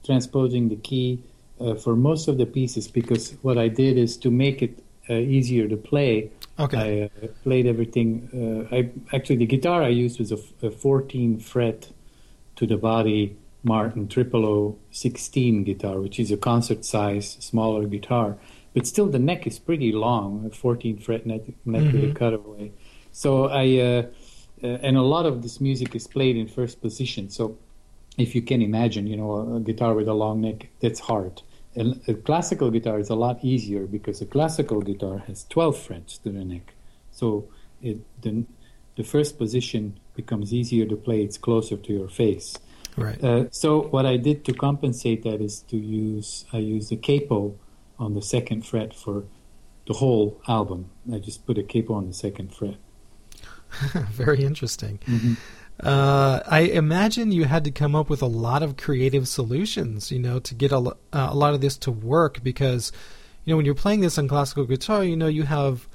[0.05, 1.23] transposing the key
[1.59, 5.15] uh, for most of the pieces because what I did is to make it uh,
[5.15, 6.31] easier to play.
[6.59, 7.03] Okay.
[7.03, 8.67] I uh, played everything.
[8.71, 10.37] Uh, I actually the guitar I used was a
[10.71, 11.91] 14 fret
[12.55, 18.37] to the body Martin Triple-O 16 guitar, which is a concert size smaller guitar,
[18.73, 22.15] but still the neck is pretty long, a 14 fret neck, neck with a Mhm.
[22.15, 22.71] cutaway.
[23.11, 24.03] So I uh,
[24.63, 27.29] uh, and a lot of this music is played in first position.
[27.29, 27.57] So
[28.17, 31.41] if you can imagine, you know, a, a guitar with a long neck, that's hard.
[31.75, 36.17] And a classical guitar is a lot easier because a classical guitar has 12 frets
[36.19, 36.73] to the neck.
[37.11, 37.47] So
[37.81, 38.45] it, the,
[38.95, 41.23] the first position becomes easier to play.
[41.23, 42.57] It's closer to your face.
[42.95, 43.23] Right.
[43.23, 47.55] Uh, so what I did to compensate that is to use I used a capo
[47.97, 49.23] on the second fret for
[49.87, 50.91] the whole album.
[51.11, 52.75] I just put a capo on the second fret.
[54.11, 54.99] Very interesting.
[55.79, 60.19] Uh, I imagine you had to come up with a lot of creative solutions, you
[60.19, 62.91] know, to get a, uh, a lot of this to work because,
[63.43, 65.87] you know, when you're playing this on classical guitar, you know, you have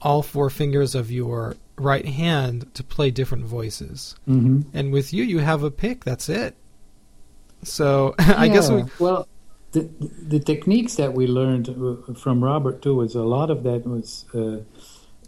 [0.00, 4.16] all four fingers of your right hand to play different voices.
[4.28, 4.62] Mm-hmm.
[4.72, 6.04] And with you, you have a pick.
[6.04, 6.56] That's it.
[7.62, 8.84] So I guess we.
[8.98, 9.28] well,
[9.72, 13.86] the the techniques that we learned uh, from Robert too was a lot of that
[13.86, 14.58] was uh,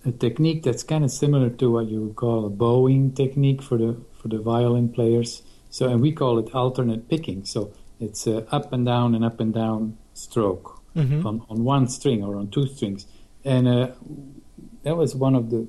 [0.07, 3.79] a technique that's kind of similar to what you would call a bowing technique for
[3.79, 5.43] the for the violin players.
[5.71, 7.45] So and we call it alternate picking.
[7.45, 11.25] So it's a up and down and up and down stroke Mhm.
[11.25, 13.07] on on one string or on two strings,
[13.45, 13.91] and uh,
[14.85, 15.67] that was one of the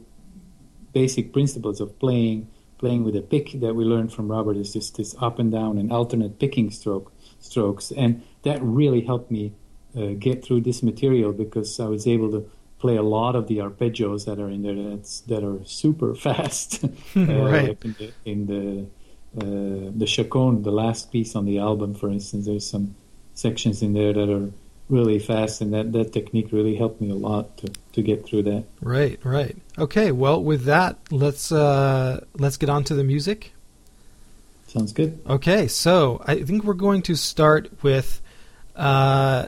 [0.93, 4.97] basic principles of playing playing with a pick that we learned from Robert is just
[4.97, 9.53] this up and down and alternate picking stroke strokes, and that really helped me
[9.97, 12.45] uh, get through this material because I was able to
[12.85, 16.83] play a lot of the arpeggios that are in there that's, that are super fast.
[16.83, 16.89] uh,
[17.53, 17.77] Right.
[17.83, 18.85] in the, in the
[19.37, 22.95] uh, the Chaconne, the last piece on the album, for instance, there's some
[23.33, 24.49] sections in there that are
[24.87, 28.43] really fast, and that, that technique really helped me a lot to, to get through
[28.43, 28.63] that.
[28.81, 29.57] Right, right.
[29.77, 33.51] Okay, well, with that, let's uh, let's get on to the music.
[34.67, 35.19] Sounds good.
[35.27, 38.21] Okay, so I think we're going to start with
[38.75, 39.47] uh,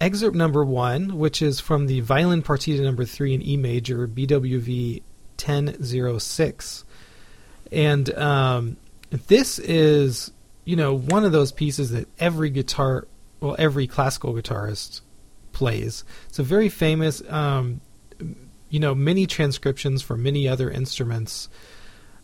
[0.00, 5.02] excerpt number one, which is from the violin partita number three in E major, BWV
[5.36, 6.84] 1006.
[7.72, 8.76] And um,
[9.10, 10.32] this is,
[10.64, 13.06] you know, one of those pieces that every guitar,
[13.40, 15.00] well, every classical guitarist
[15.52, 16.04] plays.
[16.28, 17.80] It's a very famous, um,
[18.68, 21.48] you know, many transcriptions for many other instruments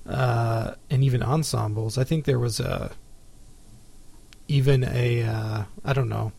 [0.06, 1.98] uh, and even ensembles.
[1.98, 2.92] I think there was a
[4.48, 6.32] even a uh, I don't know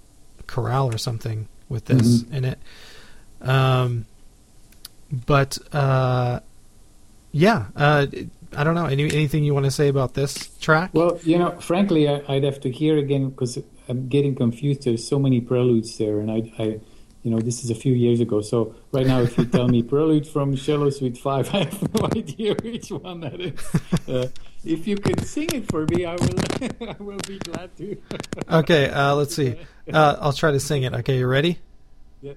[0.52, 2.34] chorale or something with this Mhm.
[2.34, 2.60] in it.
[3.42, 4.06] Um,
[5.28, 6.40] but uh,
[7.32, 8.06] yeah, uh,
[8.56, 8.86] I don't know.
[8.86, 10.92] Any, anything you want to say about this track?
[10.94, 14.84] Well, you know, frankly, I, I'd have to hear again because I'm getting confused.
[14.84, 16.80] There's so many preludes there, and I, I,
[17.24, 18.42] you know, this is a few years ago.
[18.42, 22.06] So right now, if you tell me prelude from Cello Suite Five, I have no
[22.16, 23.54] idea which one that is.
[24.08, 24.28] Uh,
[24.64, 26.90] if you can sing it for me, I will.
[26.90, 27.98] I will be glad to.
[28.52, 29.56] Okay, uh, let's see.
[29.92, 30.94] Uh, I'll try to sing it.
[30.94, 31.60] Okay, you ready?
[32.22, 32.34] Yeah.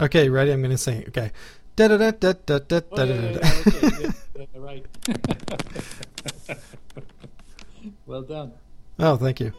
[0.00, 0.50] Okay, ready?
[0.50, 1.08] I'm going to sing it.
[1.08, 1.30] Okay.
[1.76, 3.28] Da da da da da da Oh, da da da.
[3.30, 4.84] yeah, okay, yeah, yeah, right.
[8.06, 8.52] well done.
[8.98, 9.52] Oh, thank you.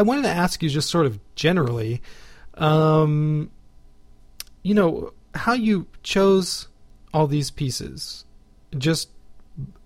[0.00, 2.00] I wanted to ask you just sort of generally,
[2.54, 3.50] um,
[4.62, 6.68] you know, how you chose
[7.12, 8.24] all these pieces.
[8.78, 9.10] Just,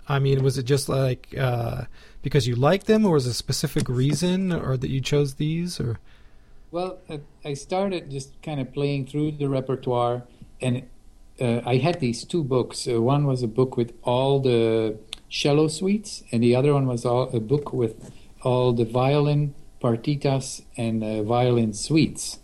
[0.06, 1.86] I mean, was it just like uh,
[2.22, 5.98] because you liked them, or was a specific reason, or that you chose these, or?
[6.70, 6.98] Well,
[7.44, 10.22] I started just kind of playing through the repertoire,
[10.60, 10.84] and
[11.40, 12.86] uh, I had these two books.
[12.86, 14.96] Uh, one was a book with all the
[15.28, 20.62] cello suites, and the other one was all, a book with all the violin partitas
[20.78, 22.38] and uh, violin suites.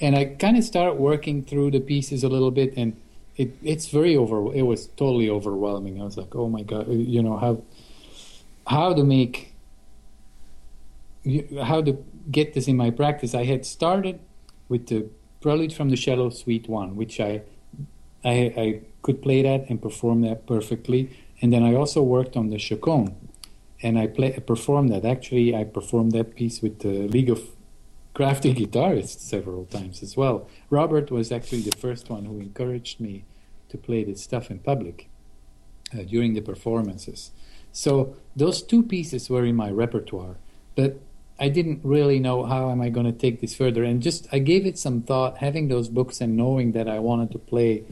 [0.00, 2.96] And I kind of started working through the pieces a little bit, and
[3.36, 4.36] it, it's very over.
[4.52, 6.00] It was totally overwhelming.
[6.00, 7.62] I was like, oh my god, uh, you know how
[8.66, 9.34] how to make
[11.70, 11.92] how to
[12.30, 13.34] get this in my practice.
[13.34, 14.18] I had started
[14.68, 15.06] with the
[15.40, 17.42] Prelude from the Cello Suite One, which I
[18.24, 18.66] I, I
[19.02, 21.02] could play that and perform that perfectly,
[21.40, 23.14] and then I also worked on the Chaconne,
[23.82, 25.04] and I play performed that.
[25.04, 27.40] Actually, I performed that piece with the League of
[28.14, 30.48] Crafty Guitarists several times as well.
[30.68, 33.24] Robert was actually the first one who encouraged me
[33.68, 35.08] to play this stuff in public
[35.94, 37.30] uh, during the performances.
[37.72, 40.36] So those two pieces were in my repertoire,
[40.74, 41.00] but
[41.38, 43.82] I didn't really know how am I going to take this further.
[43.84, 47.30] And just I gave it some thought, having those books and knowing that I wanted
[47.32, 47.84] to play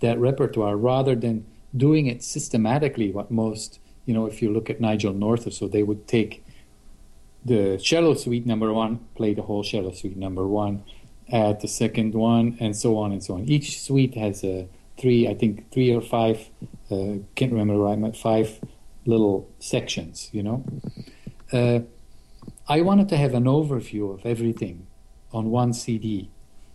[0.00, 3.12] that repertoire rather than doing it systematically.
[3.12, 6.44] What most, you know, if you look at Nigel North or so, they would take
[7.44, 10.84] the cello suite number one, play the whole cello suite number one,
[11.32, 13.44] add the second one, and so on and so on.
[13.48, 16.50] Each suite has a three, I think three or five,
[16.90, 18.60] uh, can't remember right, but five
[19.06, 20.64] little sections, you know.
[21.52, 21.80] Uh,
[22.68, 24.86] I wanted to have an overview of everything
[25.32, 26.30] on one CD.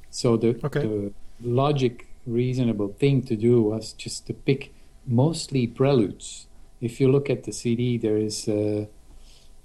[0.09, 0.81] So the, Okay.
[0.81, 4.73] the logic, reasonable thing to do was just to pick
[5.05, 6.47] mostly preludes
[6.85, 8.85] if you look at the CD, there is uh,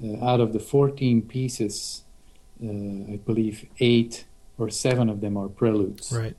[0.02, 2.02] uh, out of the 14 pieces,
[2.62, 4.24] uh, I believe eight
[4.58, 6.12] or seven of them are preludes.
[6.12, 6.36] Right.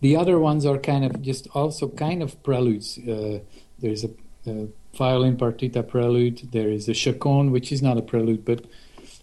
[0.00, 2.98] The other ones are kind of just also kind of preludes.
[2.98, 3.40] Uh,
[3.78, 4.10] there's a,
[4.46, 6.48] a, violin partita prelude.
[6.50, 8.64] There is a chaconne, which is not a prelude, but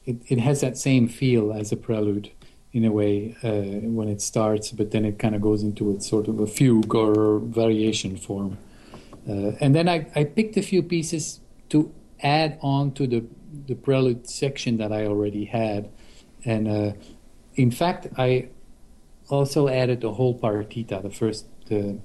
[0.05, 2.31] it, it has that same feel as a prelude
[2.71, 5.99] in a way uh, when it starts, but then it kind of goes into a
[5.99, 8.57] sort of a fugue or variation form.
[9.27, 13.25] Uh, and then I, I picked a few pieces to add on to the,
[13.67, 15.89] the prelude section that I already had.
[16.45, 16.93] And uh,
[17.55, 18.49] in fact, I
[19.29, 21.99] also added the whole partita, the first, the,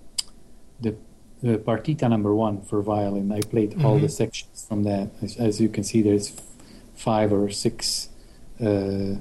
[0.81, 0.97] the,
[1.43, 3.31] the partita number one for violin.
[3.31, 3.87] I played mm-hmm.
[3.87, 5.11] all the sections from that.
[5.23, 6.35] As, as, you can see, there's
[6.95, 8.09] five or six
[8.61, 9.15] uh,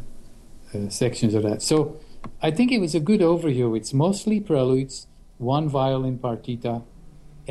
[0.74, 1.62] uh, sections of that.
[1.62, 2.00] So
[2.42, 3.78] I think it was a good overview.
[3.78, 6.84] It's mostly preludes, one violin partita,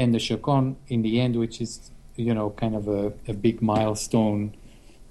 [0.00, 3.60] and the chaconne in the end, which is you know kind of a, a big
[3.60, 4.54] milestone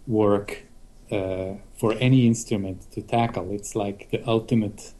[0.07, 0.63] work
[1.11, 3.51] uh, for any instrument to tackle.
[3.51, 4.93] It's like the ultimate.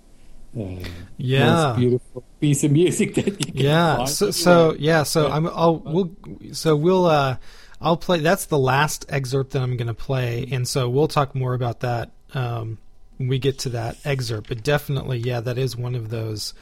[0.58, 0.84] Uh,
[1.18, 4.06] yeah, beautiful piece of music that you can yeah.
[4.06, 5.48] So, so yeah, so I'm.
[5.48, 6.12] I'll we'll
[6.54, 7.38] so we'll uh,
[7.82, 8.20] I'll play.
[8.20, 11.82] That's the last excerpt that I'm going to play, and so we'll talk more about
[11.82, 12.80] that um,
[13.18, 14.50] when we get to that excerpt.
[14.50, 16.54] But definitely, yeah, that is one of those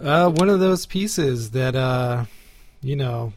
[0.00, 2.24] uh, one of those pieces that uh,
[2.82, 3.32] you know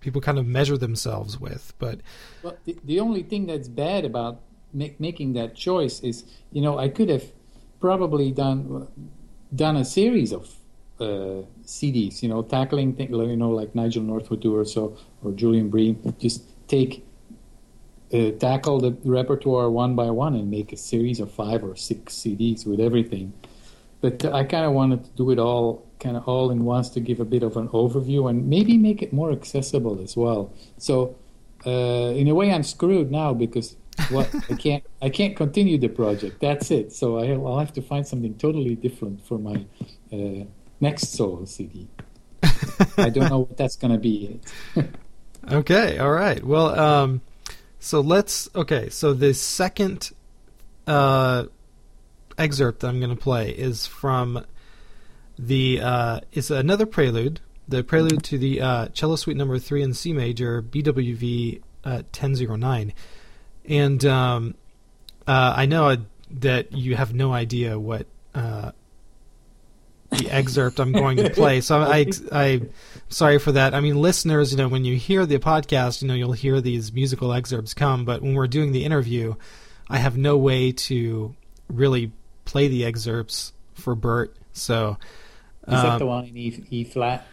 [0.00, 1.72] people kind of measure themselves with.
[1.78, 2.00] But
[2.42, 4.40] well, the, the only thing that's bad about
[4.72, 7.24] make, making that choice is, you know, I could have
[7.80, 8.88] probably done
[9.54, 10.54] done a series of
[11.00, 14.96] uh, CDs, you know, tackling things, you know, like Nigel North would do or so,
[15.22, 17.04] or Julian Bream, just take
[18.12, 22.14] uh, tackle the repertoire one by one and make a series of five or six
[22.14, 23.32] CDs with everything.
[24.00, 27.00] But I kind of wanted to do it all kind of all in once to
[27.00, 30.52] give a bit of an overview and maybe make it more accessible as well.
[30.78, 31.16] So
[31.66, 33.76] uh, in a way, I'm screwed now because
[34.10, 36.40] what I can't I can't continue the project.
[36.40, 36.92] That's it.
[36.92, 39.64] So I, will have to find something totally different for my
[40.12, 40.44] uh,
[40.80, 41.88] next solo CD.
[42.98, 44.40] I don't know what that's going to be
[45.50, 45.98] okay.
[45.98, 46.42] All right.
[46.44, 47.20] Well, um,
[47.80, 48.48] so let's.
[48.54, 48.90] Okay.
[48.90, 50.12] So the second
[50.86, 51.44] uh,
[52.38, 54.44] excerpt that I'm going to play is from
[55.38, 59.94] the uh, is another prelude, the prelude to the uh, cello suite number three in
[59.94, 62.92] C major, BWV uh, 1009,
[63.66, 64.54] and um,
[65.26, 65.96] uh, I know
[66.30, 68.72] that you have no idea what uh,
[70.10, 71.60] the excerpt I'm going to play.
[71.60, 72.60] So I, I, I,
[73.08, 73.74] sorry for that.
[73.74, 76.92] I mean, listeners, you know, when you hear the podcast, you know, you'll hear these
[76.92, 79.34] musical excerpts come, but when we're doing the interview,
[79.88, 81.34] I have no way to
[81.68, 82.12] really
[82.46, 84.34] play the excerpts for Bert.
[84.52, 84.96] So
[85.68, 87.26] is that um, the one in E, e flat?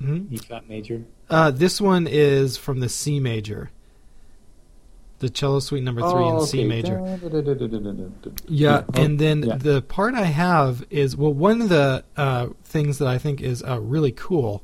[0.00, 0.26] Hmm?
[0.30, 1.04] E flat major.
[1.28, 3.70] Uh, this one is from the C major.
[5.18, 6.46] The cello suite number three oh, in okay.
[6.46, 7.18] C major.
[8.46, 9.56] yeah, and then yeah.
[9.56, 13.62] the part I have is well, one of the uh, things that I think is
[13.62, 14.62] uh, really cool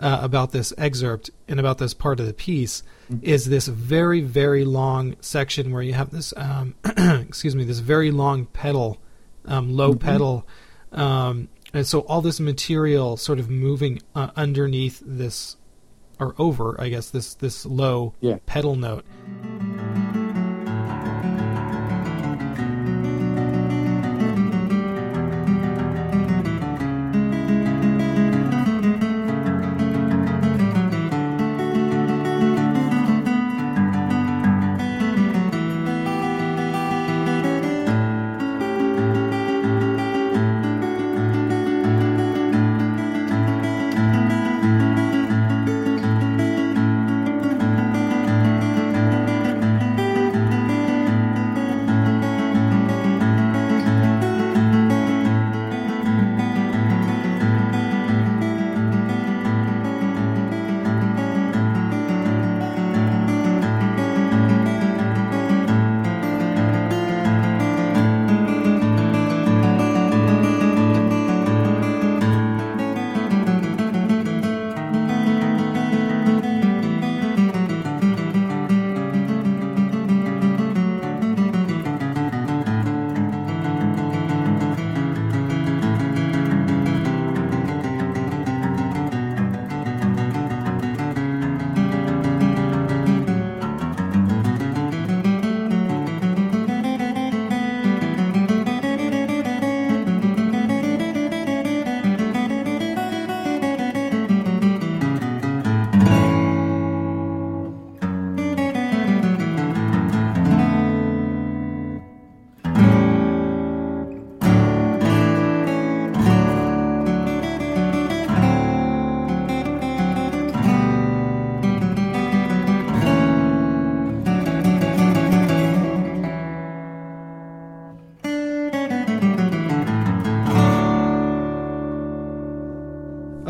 [0.00, 2.82] uh, about this excerpt and about this part of the piece
[3.12, 3.24] mm-hmm.
[3.24, 8.10] is this very very long section where you have this um, excuse me this very
[8.10, 8.98] long pedal,
[9.44, 10.06] um, low mm-hmm.
[10.06, 10.46] pedal
[10.92, 15.56] um, and so all this material sort of moving uh, underneath this,
[16.18, 18.38] or over, I guess, this this low yeah.
[18.46, 19.04] pedal note.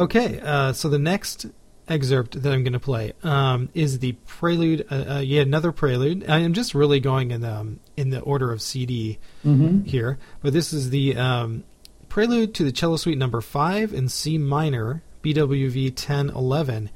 [0.01, 1.46] Okay, uh, so the next
[1.88, 4.86] excerpt that I'm going to play um, is the prelude.
[4.90, 6.28] Uh, uh, yet another prelude.
[6.28, 9.84] I am just really going in um, in the order of CD Mm-hmm.
[9.84, 11.64] here, but this is the um,
[12.09, 16.90] prelude to the cello suite number five in C minor, BWV 1011,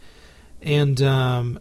[0.62, 1.60] and um,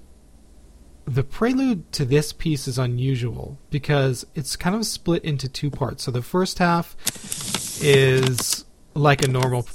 [1.06, 6.04] the prelude to this piece is unusual because it's kind of split into two parts.
[6.04, 6.96] So the first half
[7.84, 9.68] is like a normal,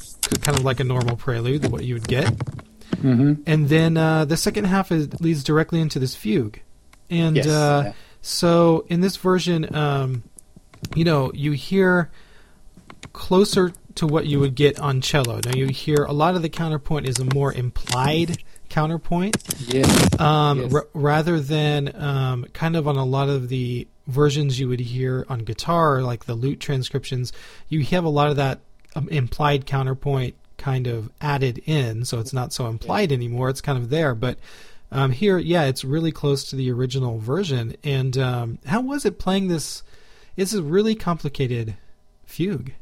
[0.42, 2.32] kind of like a normal prelude, what you would get,
[2.96, 3.42] Mm-hmm.
[3.46, 6.58] and then uh, the second half is, leads directly into this fugue,
[7.10, 7.46] and Yes.
[7.46, 7.92] uh, yeah.
[8.22, 10.22] so in this version, um,
[10.96, 12.10] you know, you hear
[13.12, 15.40] closer to what you would get on cello.
[15.44, 20.20] Now you hear a lot of the counterpoint is a more implied counterpoint, Yes.
[20.20, 20.74] um, Yes.
[20.74, 25.26] r- rather than um, kind of on a lot of the versions you would hear
[25.28, 27.32] on guitar, like the lute transcriptions.
[27.68, 28.60] You have a lot of that
[29.10, 33.48] implied counterpoint kind of added in, so it's not so implied anymore.
[33.48, 34.38] It's kind of there, but.
[34.90, 37.76] Um, here, yeah, it's really close to the original version.
[37.84, 39.82] And um, how was it playing this?
[40.34, 41.76] It's a really complicated
[42.24, 42.72] fugue.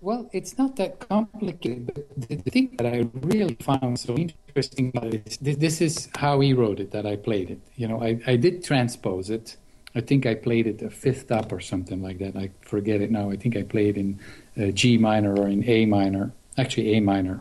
[0.00, 4.92] Well, it's not that complicated, but the, the thing that I really found so interesting
[4.94, 7.60] about this, this is how he wrote it that I played it.
[7.74, 9.56] You know, I, I did transpose it.
[9.96, 12.36] I think I played it a fifth up or something like that.
[12.36, 13.30] I forget it now.
[13.30, 14.20] I think I played in
[14.60, 17.40] Uh, G minor or in A minor, actually A minor.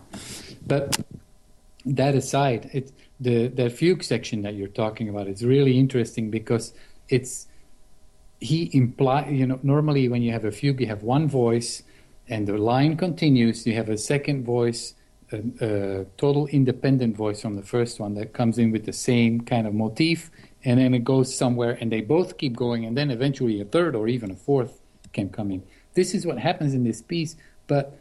[0.66, 0.98] But
[1.86, 6.74] that aside, it the the fugue section that you're talking about is really interesting because
[7.10, 7.48] it's
[8.40, 11.84] he imply you know normally when you have a fugue you have one voice
[12.28, 14.96] and the line continues you have a second voice
[15.32, 19.40] a, a total independent voice from the first one that comes in with the same
[19.42, 20.32] kind of motif
[20.66, 23.96] and then it goes somewhere and they both keep going and then eventually a third
[23.96, 24.82] or even a fourth
[25.14, 25.62] can come in
[25.94, 27.36] this is what happens in this piece
[27.68, 27.98] but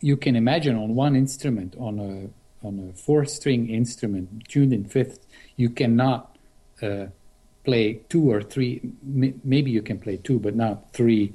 [0.00, 4.84] you can imagine on one instrument on a on a four string instrument tuned in
[4.84, 6.36] fifth you cannot
[6.82, 7.06] uh,
[7.64, 11.32] play two or three m- maybe you can play two but not three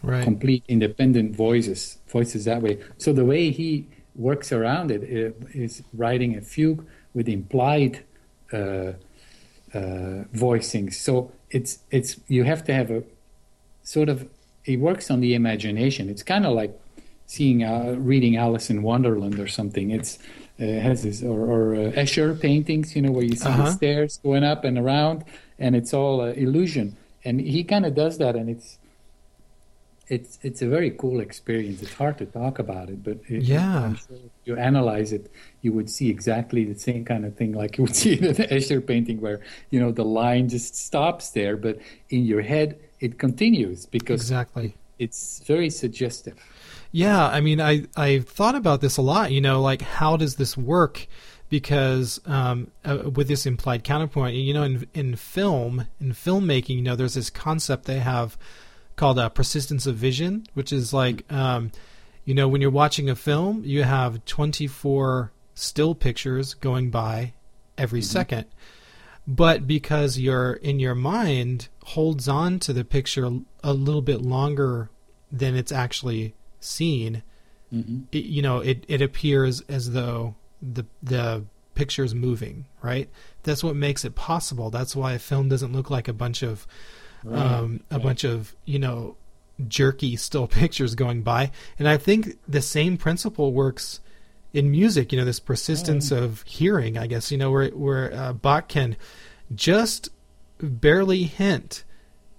[0.00, 0.22] Right.
[0.22, 6.36] complete independent voices voices that way so the way he works around it uh, writing
[6.36, 8.04] a fugue with implied
[8.52, 8.92] uh,
[9.74, 13.02] uh, voicings so it's it's you have to have a
[13.82, 14.28] sort of
[14.64, 16.72] it works on the imagination it's kind of like
[17.26, 20.18] seeing uh, reading alice in wonderland or something it's
[20.60, 23.64] uh, has this or, or uh, escher paintings you know where you see Uh-huh.
[23.64, 25.24] the stairs going up and around
[25.58, 28.78] and it's all uh, illusion and he kind of does that and it's
[30.08, 31.82] it's it's a very cool experience.
[31.82, 33.84] It's hard to talk about it, but it, Yeah.
[33.84, 35.30] I'm sure if you analyze it,
[35.60, 38.34] you would see exactly the same kind of thing like you would see in an
[38.36, 39.40] Escher painting, where
[39.70, 41.76] you know the line just stops there, but
[42.08, 44.76] in your head it continues because Exactly.
[44.98, 46.38] it's very suggestive.
[46.90, 49.30] Yeah, I mean, I I thought about this a lot.
[49.32, 51.06] You know, like how does this work?
[51.50, 56.82] Because um, uh, with this implied counterpoint, you know, in in film, in filmmaking, you
[56.82, 58.36] know, there's this concept they have
[58.96, 61.70] called uh, persistence of vision, which is like, um,
[62.24, 67.32] you know, when you're watching a film, you have 24 still pictures going by
[67.78, 68.44] every second.
[69.28, 73.30] But because your in your mind holds on to the picture
[73.62, 74.88] a little bit longer
[75.30, 77.22] than it's actually seen,
[77.70, 83.10] hmm it, you know, it, it appears as though the the picture is moving, right?
[83.42, 84.70] That's what makes it possible.
[84.70, 86.66] That's why a film doesn't look like a bunch of
[87.30, 88.02] um, a right.
[88.02, 89.16] bunch of you know
[89.66, 91.50] jerky still pictures going by.
[91.78, 94.00] And I think the same principle works
[94.52, 95.12] in music.
[95.12, 96.96] You know, this persistence of hearing.
[96.98, 98.96] I guess you know where where uh, Bach can
[99.54, 100.10] just
[100.60, 101.84] barely hint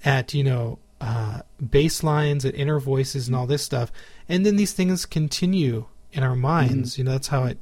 [0.04, 3.92] at you know uh, bass lines and inner voices and all this stuff,
[4.28, 6.98] and then these things continue in our minds.
[6.98, 7.58] You know, that's how it.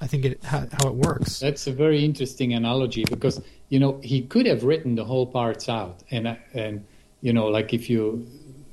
[0.00, 1.40] I think it how, how it works.
[1.40, 5.68] That's a very interesting analogy because you know he could have written the whole parts
[5.68, 6.84] out, and and
[7.22, 8.26] you know like if you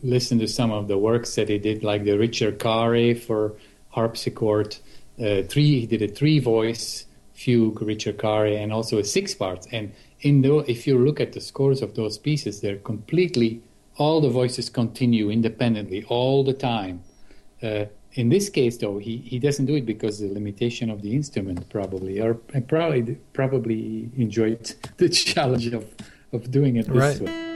[0.03, 3.55] listen to some of the works that he did, like the Ricercar for
[3.89, 4.75] harpsichord,
[5.19, 9.67] uh, three he did a three voice fugue, Ricercar, and also a six parts.
[9.71, 9.91] And
[10.21, 13.61] in the, if you look at the scores of those pieces, they're completely
[13.97, 17.03] all the voices continue independently all the time.
[17.61, 21.15] Uh, in this case, though, he, he doesn't do it because the limitation of the
[21.15, 25.85] instrument, probably, or probably probably enjoyed the challenge of,
[26.31, 27.21] of doing it this Right.
[27.21, 27.52] way.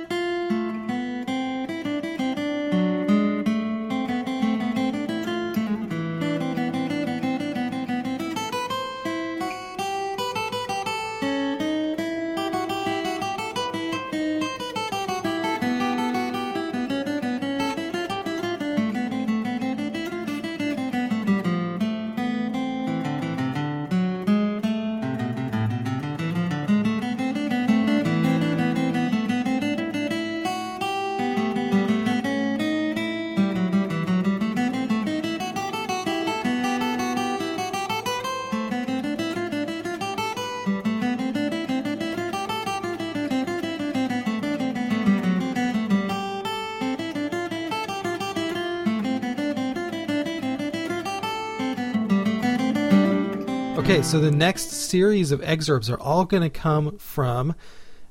[53.88, 57.56] Okay, so the next series of excerpts are all going to come from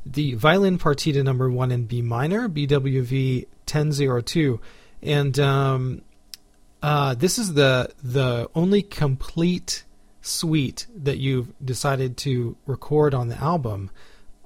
[0.07, 4.59] the violin partita number one in B minor, BWV 1002.
[5.03, 6.01] And um,
[6.83, 9.85] uh, this is the the only complete
[10.23, 13.91] suite that you've decided to record on the album.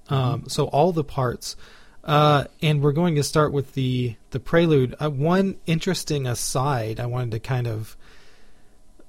[0.09, 1.55] Um, so all the parts,
[2.03, 4.97] uh, and we're going to start with the the prelude.
[4.99, 7.97] Uh, one interesting aside I wanted to kind of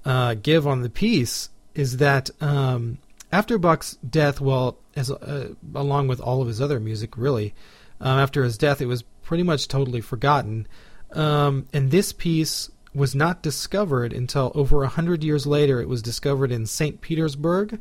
[0.06, 2.98] uh, give on the piece is that um,
[3.32, 7.54] after Bach's death, well, as uh, along with all of his other music, really,
[8.00, 10.68] um, after his death, it was pretty much totally forgotten.
[11.14, 15.82] Um, and this piece was not discovered until over a hundred years later.
[15.82, 17.00] It was discovered in St.
[17.00, 17.80] Petersburg,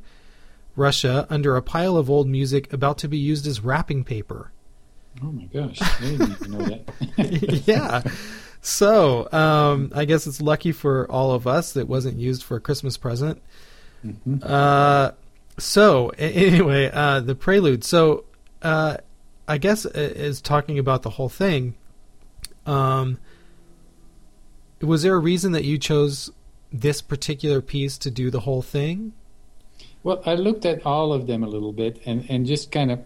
[0.76, 4.53] Russia, under a pile of old music about to be used as wrapping paper.
[5.22, 7.62] Oh my gosh, I didn't even know that.
[7.66, 8.03] yeah.
[8.62, 12.57] So um, I guess it's lucky for all of us that it wasn't used for
[12.57, 13.43] a Christmas present.
[14.05, 14.36] Mm-hmm.
[14.42, 15.12] Uh,
[15.59, 17.84] so anyway, uh, the prelude.
[17.84, 18.24] So
[18.62, 18.98] uh,
[19.46, 21.74] I guess is talking about the whole thing.
[22.66, 23.18] Um,
[24.80, 26.30] was there a reason that you chose
[26.72, 29.12] this particular piece to do the whole thing?
[30.03, 33.05] Well, I looked at all of them a little bit and, and just kind of.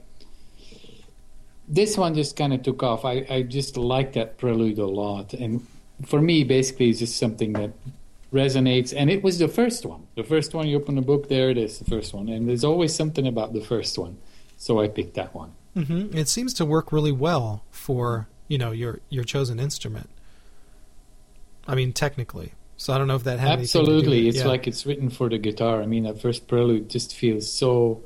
[1.67, 3.07] This one just kind of took off.
[3.07, 5.33] I, I just like that prelude a lot.
[5.33, 5.67] And
[6.05, 7.73] for me, basically, it's just something that
[8.35, 8.93] resonates.
[8.95, 10.07] And it was the first one.
[10.17, 12.29] The first one, you open the book, there it is, the first one.
[12.29, 14.19] And there's always something about the first one.
[14.59, 15.53] So I picked that one.
[15.77, 16.17] Mm-hmm.
[16.17, 20.09] It seems to work really well for you know your your chosen instrument.
[21.67, 22.53] I mean, technically.
[22.77, 24.47] So I don't know if that had anything to do Absolutely, it's yeah.
[24.47, 25.83] like it's written for the guitar.
[25.83, 28.03] I mean, that first prelude just feels so.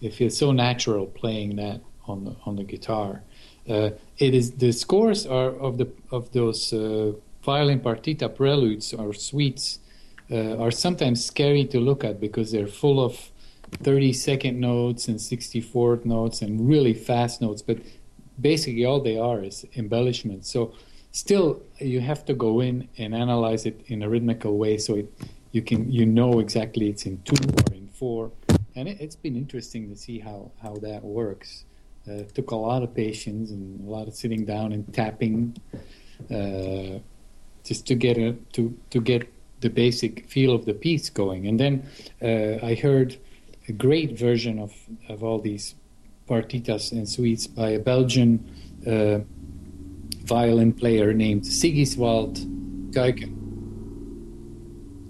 [0.00, 3.22] It feels so natural playing that on the on the guitar.
[3.68, 7.12] Uh, it is the scores are of the of those uh,
[7.52, 9.80] violin partita preludes or suites
[10.30, 13.14] uh, are sometimes scary to look at because they're full of
[13.82, 17.62] 30 second notes and 64th notes and really fast notes.
[17.62, 17.78] But
[18.40, 20.50] basically, all they are is embellishments.
[20.54, 20.72] So
[21.12, 25.08] still you have to go in and analyze it in a rhythmical way so it,
[25.52, 28.30] you can you know exactly it's in two or in four
[28.76, 31.64] and it, it's been interesting to see how how that works
[32.08, 35.56] uh, took a lot of patience and a lot of sitting down and tapping
[36.30, 36.98] uh,
[37.64, 39.28] just to get a, to to get
[39.60, 41.82] the basic feel of the piece going and then
[42.22, 43.16] uh, I heard
[43.68, 44.72] a great version of
[45.08, 45.74] of all these
[46.28, 48.38] partitas and suites by a Belgian
[48.86, 49.18] uh,
[50.24, 52.38] violin player named Sigiswald
[52.92, 53.36] Kuiken.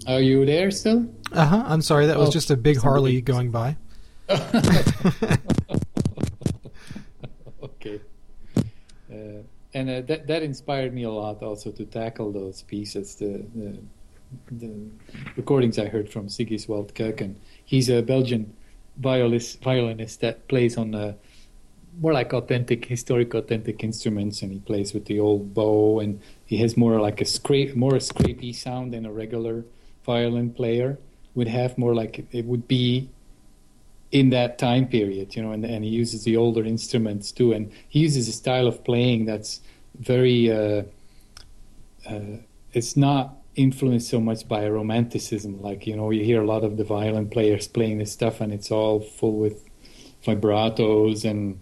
[0.07, 1.05] Are you there still?
[1.31, 1.63] Uh huh.
[1.67, 2.07] I'm sorry.
[2.07, 3.77] That was Oh, just a big Harley going by.
[7.63, 8.01] okay.
[9.11, 9.43] Uh,
[9.73, 13.15] and uh, that that inspired me a lot also to tackle those pieces.
[13.15, 13.77] The the,
[14.51, 14.89] the
[15.35, 17.35] recordings I heard from Sigiswald Kuiken.
[17.65, 18.53] He's a Belgian
[18.97, 21.13] violist violinist that plays on uh,
[21.99, 26.57] more like authentic, historic, authentic instruments, and he plays with the old bow, and he
[26.57, 29.65] has more like a scrape, more a scrapey sound than a regular
[30.05, 30.97] violin player
[31.35, 31.77] would have.
[31.77, 33.09] More like it would be
[34.11, 37.71] in that time period, you know, and, and he uses the older instruments too, and
[37.87, 39.61] he uses a style of playing that's
[39.99, 40.51] very.
[40.51, 40.83] Uh,
[42.09, 42.37] uh,
[42.73, 46.77] it's not influenced so much by romanticism, like you know, you hear a lot of
[46.77, 49.63] the violin players playing this stuff, and it's all full with
[50.25, 51.61] vibratos and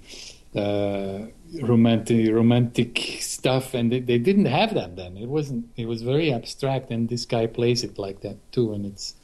[0.55, 1.27] uh,
[1.61, 5.17] romantic romantic stuff, and they, they didn't have that then.
[5.17, 5.65] It wasn't.
[5.75, 9.15] It was very abstract, and this guy plays it like that too, and it's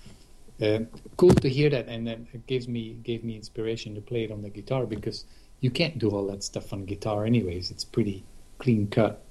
[0.61, 0.79] uh,
[1.17, 4.31] cool to hear that, and then it gives me gave me inspiration to play it
[4.31, 5.25] on the guitar because
[5.59, 7.71] you can't do all that stuff on guitar anyways.
[7.71, 8.23] It's pretty
[8.59, 9.21] clean cut,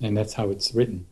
[0.00, 1.06] and that's how it's written.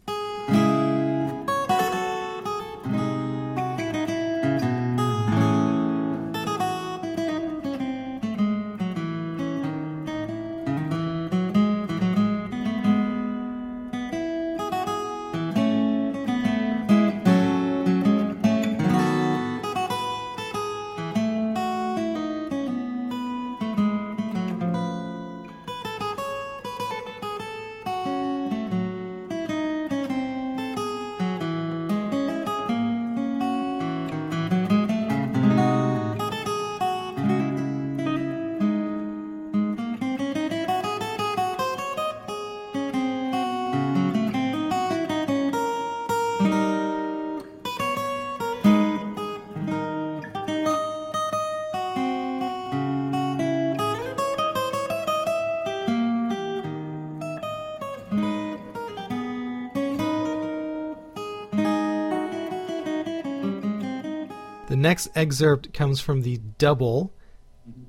[64.83, 67.13] Next excerpt comes from the double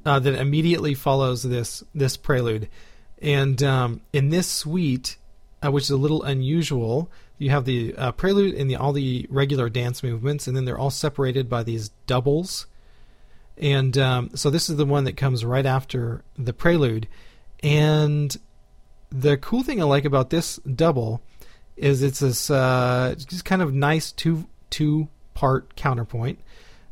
[0.06, 2.70] uh, that immediately follows this this prelude,
[3.22, 5.18] and um, in this suite,
[5.64, 9.26] uh, which is a little unusual, you have the uh, prelude and the all the
[9.30, 12.68] regular dance movements, and then they're all separated by these doubles.
[13.58, 17.08] And um, so this is the one that comes right after the prelude,
[17.62, 18.36] and
[19.12, 21.22] the cool thing I like about this double
[21.76, 26.40] is it's this uh, just kind of nice two two part counterpoint.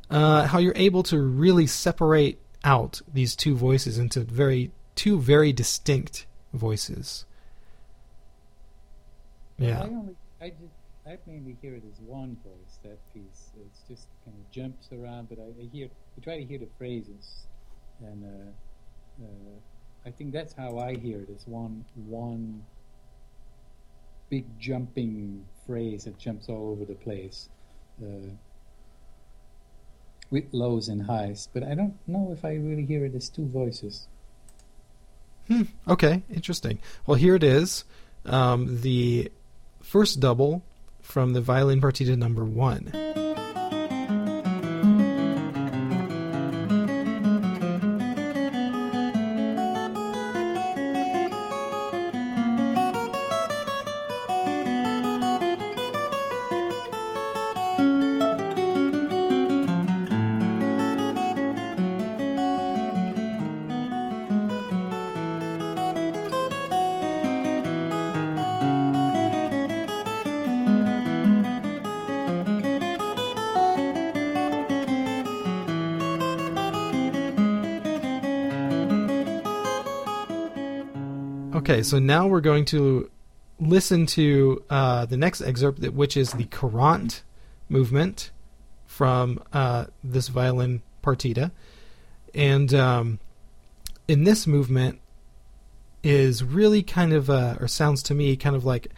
[0.09, 5.53] Uh, how you're able to really separate out these two voices into very two very
[5.53, 7.25] distinct voices.
[9.57, 9.81] Yeah.
[9.81, 10.73] I only, I just,
[11.05, 12.79] I mainly hear it as one voice.
[12.83, 15.87] That piece, it's just kind of jumps around, but I, I hear,
[16.17, 17.47] I try to hear the phrases,
[17.99, 19.55] and uh, uh,
[20.05, 21.29] I think that's how I hear it.
[21.35, 22.63] As one, one
[24.29, 27.49] big jumping phrase that jumps all over the place.
[28.01, 28.29] Uh,
[30.29, 33.45] with lows and highs, but I don't know if I really hear it as two
[33.45, 34.07] voices.
[35.47, 35.63] Hmm.
[35.87, 36.79] Okay, interesting.
[37.05, 37.85] Well, here it is.
[38.25, 39.31] Um, the
[39.81, 40.63] first double
[41.01, 42.91] from the violin partita number one.
[81.87, 83.09] So now we're going to
[83.59, 87.23] listen to uh, the next excerpt, which is the Courant
[87.69, 88.31] movement
[88.85, 91.51] from uh, this violin partita.
[92.33, 93.19] And um,
[94.07, 94.99] in this movement
[96.03, 98.93] is really kind of, uh, or sounds to me kind of like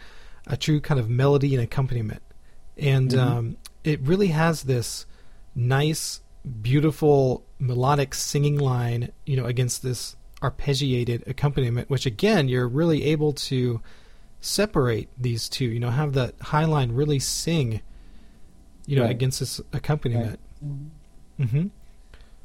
[0.46, 2.22] a true kind of melody and accompaniment.
[2.76, 3.18] And Mhm.
[3.18, 5.06] um, it really has this
[5.54, 6.20] nice,
[6.62, 13.32] beautiful melodic singing line, you know, against this arpeggiated accompaniment, which again, you're really able
[13.32, 13.80] to
[14.40, 17.80] separate these two, you know, have that high line really sing,
[18.86, 19.10] you know, Right.
[19.10, 20.40] against this accompaniment.
[21.38, 21.66] Mm-hmm.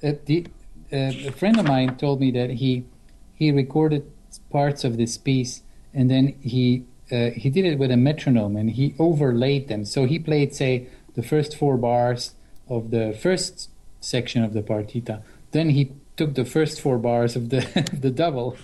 [0.03, 0.47] Uh, the,
[0.91, 2.85] uh, a friend of mine told me that he
[3.33, 4.09] he recorded
[4.49, 5.61] parts of this piece
[5.93, 9.85] and then he uh, he did it with a metronome and he overlaid them.
[9.85, 12.33] So he played, say, the first four bars
[12.67, 13.69] of the first
[14.01, 15.21] section of the partita.
[15.51, 17.61] Then he took the first four bars of the
[17.93, 18.57] the double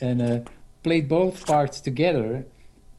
[0.00, 0.40] and uh,
[0.82, 2.46] played both parts together.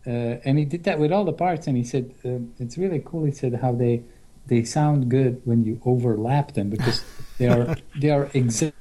[0.05, 1.67] Uh, and he did that with all the parts.
[1.67, 3.25] And he said uh, it's really cool.
[3.25, 4.03] He said how they
[4.47, 7.03] they sound good when you overlap them because
[7.37, 8.75] they are they are exact.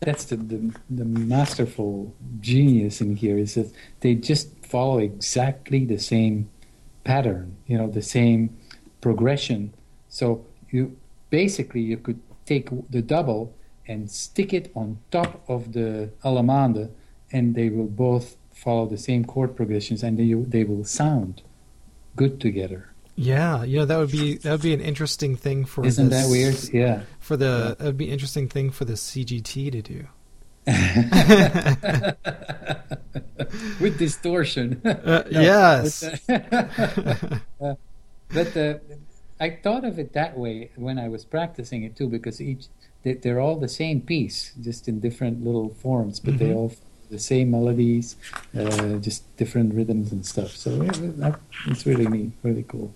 [0.00, 3.70] That's the, the the masterful genius in here is that
[4.00, 6.48] they just follow exactly the same
[7.04, 8.56] pattern, you know, the same
[9.02, 9.74] progression.
[10.08, 10.96] So you
[11.28, 13.54] basically you could take the double
[13.90, 16.88] and stick it on top of the alamanda,
[17.32, 21.42] and they will both follow the same chord progressions, and they they will sound
[22.20, 22.82] good together.
[23.16, 25.84] Yeah, you know that would be that would be an interesting thing for.
[25.84, 26.56] Isn't this- that weird?
[26.72, 27.02] Yeah.
[27.18, 30.00] For the that would be interesting thing for the CGT to do.
[33.80, 34.80] with distortion.
[34.84, 36.04] Uh, No, yes.
[36.26, 37.74] But, uh, uh,
[38.32, 38.74] but uh,
[39.40, 42.66] I thought of it that way when I was practicing it too, because each
[43.02, 46.56] they, they're all the same piece, just in different little forms, but they Mhm.
[46.56, 46.72] all
[47.10, 48.16] the same melodies,
[48.56, 50.50] uh, just different rhythms and stuff.
[50.56, 51.34] So it, it-
[51.66, 52.92] it's really neat, really cool.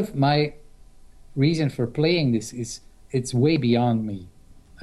[0.00, 0.36] Of my
[1.36, 2.80] reason for playing this is
[3.16, 4.18] it's way beyond me.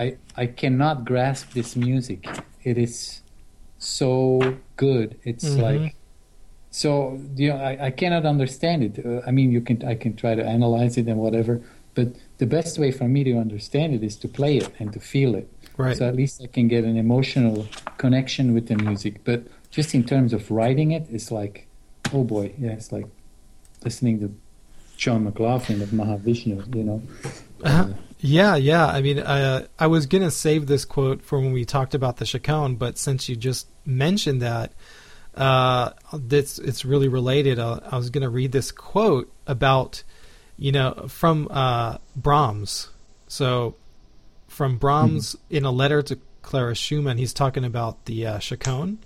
[0.04, 0.06] I
[0.44, 2.20] I cannot grasp this music.
[2.70, 3.22] It is
[3.80, 5.10] so good.
[5.24, 5.62] It's Mhm.
[5.68, 5.96] like
[6.82, 8.94] so you know I, I cannot understand it.
[9.06, 11.54] Uh, I mean, you can I can try to analyze it and whatever,
[11.98, 12.08] but
[12.42, 15.32] the best way for me to understand it is to play it and to feel
[15.42, 15.48] it.
[15.78, 15.98] Right.
[15.98, 17.68] So at least I can get an emotional
[18.04, 19.14] connection with the music.
[19.24, 19.40] But
[19.78, 21.56] just in terms of writing it, it's like,
[22.14, 23.08] oh boy, yeah, it's like
[23.86, 24.28] listening to
[24.98, 26.76] John McLaughlin of Mahavishnu.
[26.76, 27.02] You know.
[27.64, 27.88] Uh-huh.
[28.20, 28.88] Yeah, yeah.
[28.88, 32.26] I mean, uh, I was gonna save this quote for when we talked about the
[32.26, 34.74] Chaconne, but since you just mentioned that,
[35.36, 35.92] uh,
[36.32, 37.60] it's it's really related.
[37.60, 40.04] Uh, I was gonna read this quote about,
[40.58, 42.90] you know, from uh, Brahms.
[43.28, 43.76] So,
[44.48, 48.98] from Brahms in a letter to Clara Schumann, he's talking about the uh, Chaconne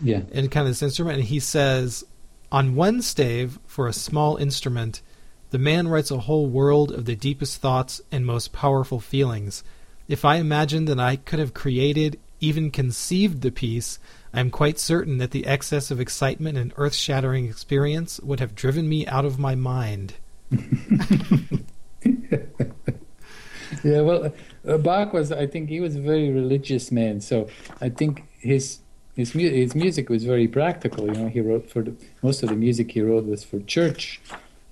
[0.00, 0.22] Yeah.
[0.32, 2.04] and kind of this instrument, and he says,
[2.52, 5.02] on one stave for a small instrument,
[5.50, 9.62] the man writes a whole world of the deepest thoughts and most powerful feelings.
[10.08, 13.98] If I imagined that I could have created, even conceived the piece,
[14.32, 18.54] I am quite certain that the excess of excitement and earth shattering experience would have
[18.54, 20.14] driven me out of my mind.
[23.82, 24.32] Yeah, well,
[24.66, 25.30] uh, Bach was.
[25.32, 27.20] I think he was a very religious man.
[27.20, 27.48] So
[27.80, 28.78] I think his
[29.14, 31.06] his mu- his music was very practical.
[31.06, 34.20] You know, he wrote for the most of the music he wrote was for church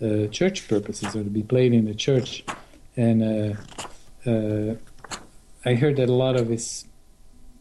[0.04, 2.44] uh, church purposes or to be played in the church.
[2.96, 4.74] And uh, uh,
[5.64, 6.84] I heard that a lot of his,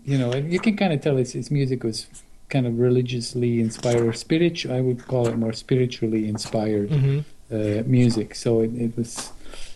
[0.06, 2.08] you know, you can kind of tell his, his music was
[2.50, 4.74] kind of religiously inspired or spiritual.
[4.76, 7.20] I would call it more spiritually inspired Mm-hmm.
[7.56, 8.36] uh, music.
[8.36, 9.32] So it, it was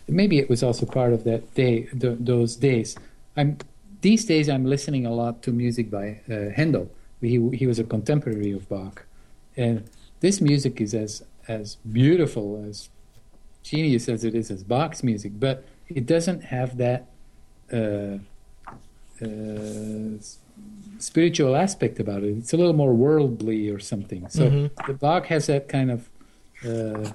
[0.07, 2.95] maybe it was also part of that day, th- those days.
[3.35, 3.57] I'm
[4.01, 6.89] these days I'm listening a lot to music by uh, Handel.
[7.21, 9.05] He he was a contemporary of Bach,
[9.55, 9.83] and
[10.19, 12.89] this music is as as beautiful as
[13.63, 17.07] genius as it is as Bach's music, but it doesn't have that.
[17.71, 18.17] Uh,
[19.21, 20.17] uh,
[20.99, 22.37] spiritual aspect about it.
[22.37, 24.27] It's a little more worldly or something.
[24.29, 24.87] So Mhm.
[24.87, 26.09] the Bach has that kind of
[26.65, 27.11] uh,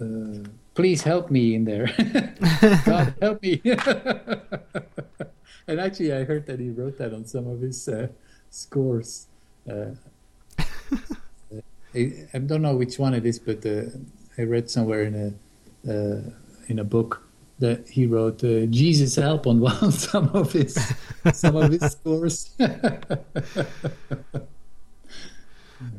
[0.00, 0.44] uh,
[0.74, 1.90] please help me in there.
[2.86, 3.60] God help me.
[5.66, 8.08] and actually, I heard that he wrote that on some of his uh,
[8.50, 9.26] scores.
[11.94, 13.82] I, I don't know which one it is, but uh,
[14.38, 15.32] I read somewhere in a
[15.90, 16.22] uh,
[16.68, 17.22] in a book
[17.58, 20.74] that he wrote uh, "Jesus help" on one some of his
[21.32, 22.50] some of his scores.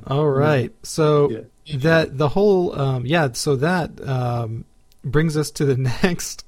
[0.08, 0.74] All right.
[0.84, 1.30] So
[1.66, 1.78] Yeah.
[1.78, 3.30] that the whole um, yeah.
[3.34, 4.66] So that um,
[5.04, 6.46] brings us to the next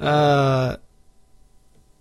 [0.00, 0.76] uh,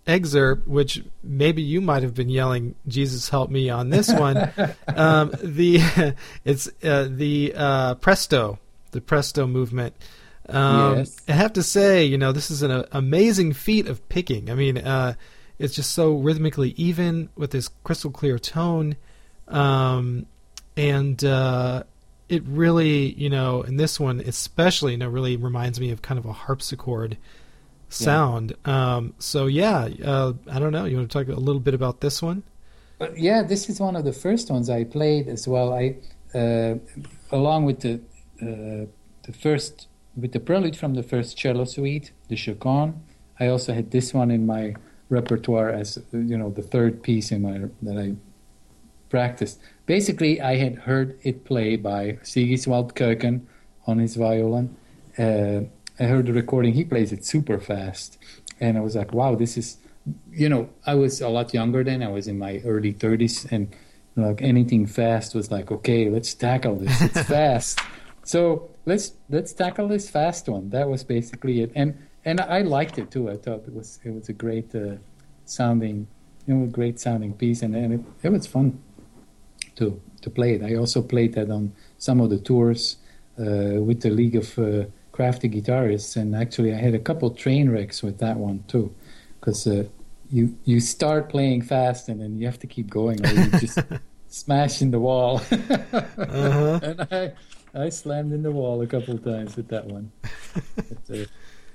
[0.07, 4.37] excerpt, which maybe you might have been yelling "Jesus help me" on this one.
[4.95, 8.59] um, the it's uh, the uh, Presto,
[8.91, 9.95] the Presto movement.
[10.49, 11.17] Um, Yes.
[11.27, 14.49] I have to say, you know, this is an uh, amazing feat of picking.
[14.49, 15.13] I mean, uh,
[15.59, 18.95] it's just so rhythmically even with this crystal clear tone,
[19.47, 20.25] um,
[20.75, 21.83] and uh,
[22.27, 26.17] it really, you know, in this one especially, you know, really reminds me of kind
[26.17, 27.17] of a harpsichord
[27.91, 28.53] sound.
[28.65, 30.85] Um, so yeah, uh, I don't know.
[30.85, 32.43] You want to talk a little bit about this one?
[32.97, 35.73] But yeah, this is one of the first ones I played as well.
[35.73, 35.95] I,
[36.37, 36.75] uh,
[37.31, 37.95] along with the
[38.41, 38.85] uh,
[39.23, 43.01] the first with the prelude from the first cello suite, the Chaconne.
[43.39, 44.75] I also had this one in my
[45.09, 48.15] repertoire as you know the third piece in my that I
[49.09, 49.59] practiced.
[49.85, 53.41] Basically, I had heard it play by Sigiswald Kuiken
[53.87, 54.75] on his violin.
[55.17, 55.61] Uh,
[56.01, 56.73] I heard the recording.
[56.73, 58.17] He plays it super fast,
[58.59, 59.77] and I was like, "Wow, this is."
[60.31, 62.01] You know, I was a lot younger then.
[62.01, 63.67] I was in my early 30s, and
[64.15, 67.01] like anything fast was like, "Okay, let's tackle this.
[67.01, 67.79] It's fast."
[68.23, 70.71] So let's let's tackle this fast one.
[70.71, 71.95] That was basically it, and
[72.25, 73.29] and I liked it too.
[73.29, 74.95] I thought it was it was a great uh,
[75.45, 76.07] sounding,
[76.47, 78.81] you know, great sounding piece, and, and it, it was fun
[79.75, 80.63] to to play it.
[80.63, 82.97] I also played that on some of the tours
[83.39, 84.85] uh, with the League of uh,
[85.21, 88.91] Crafty Guitarists, and actually I had a couple train wrecks with that one too,
[89.39, 89.83] because uh,
[90.31, 93.77] you you start playing fast and then you have to keep going, or you just
[94.27, 95.39] smash in the wall.
[95.51, 96.79] Uh-huh.
[96.87, 97.33] and I
[97.75, 100.11] I slammed in the wall a couple of times with that one.
[100.75, 101.25] But, uh,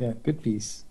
[0.01, 0.85] yeah, good piece.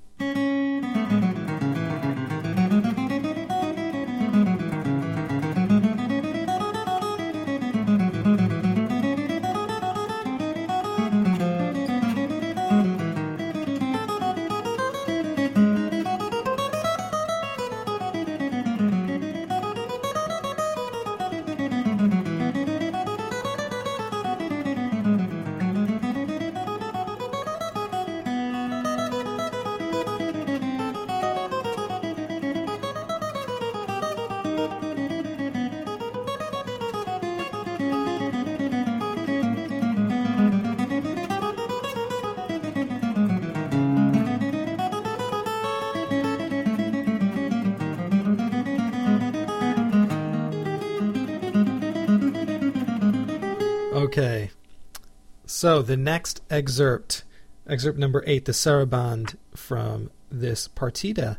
[55.55, 57.23] So the next excerpt,
[57.65, 61.37] excerpt number eight, the Saraband from this partita.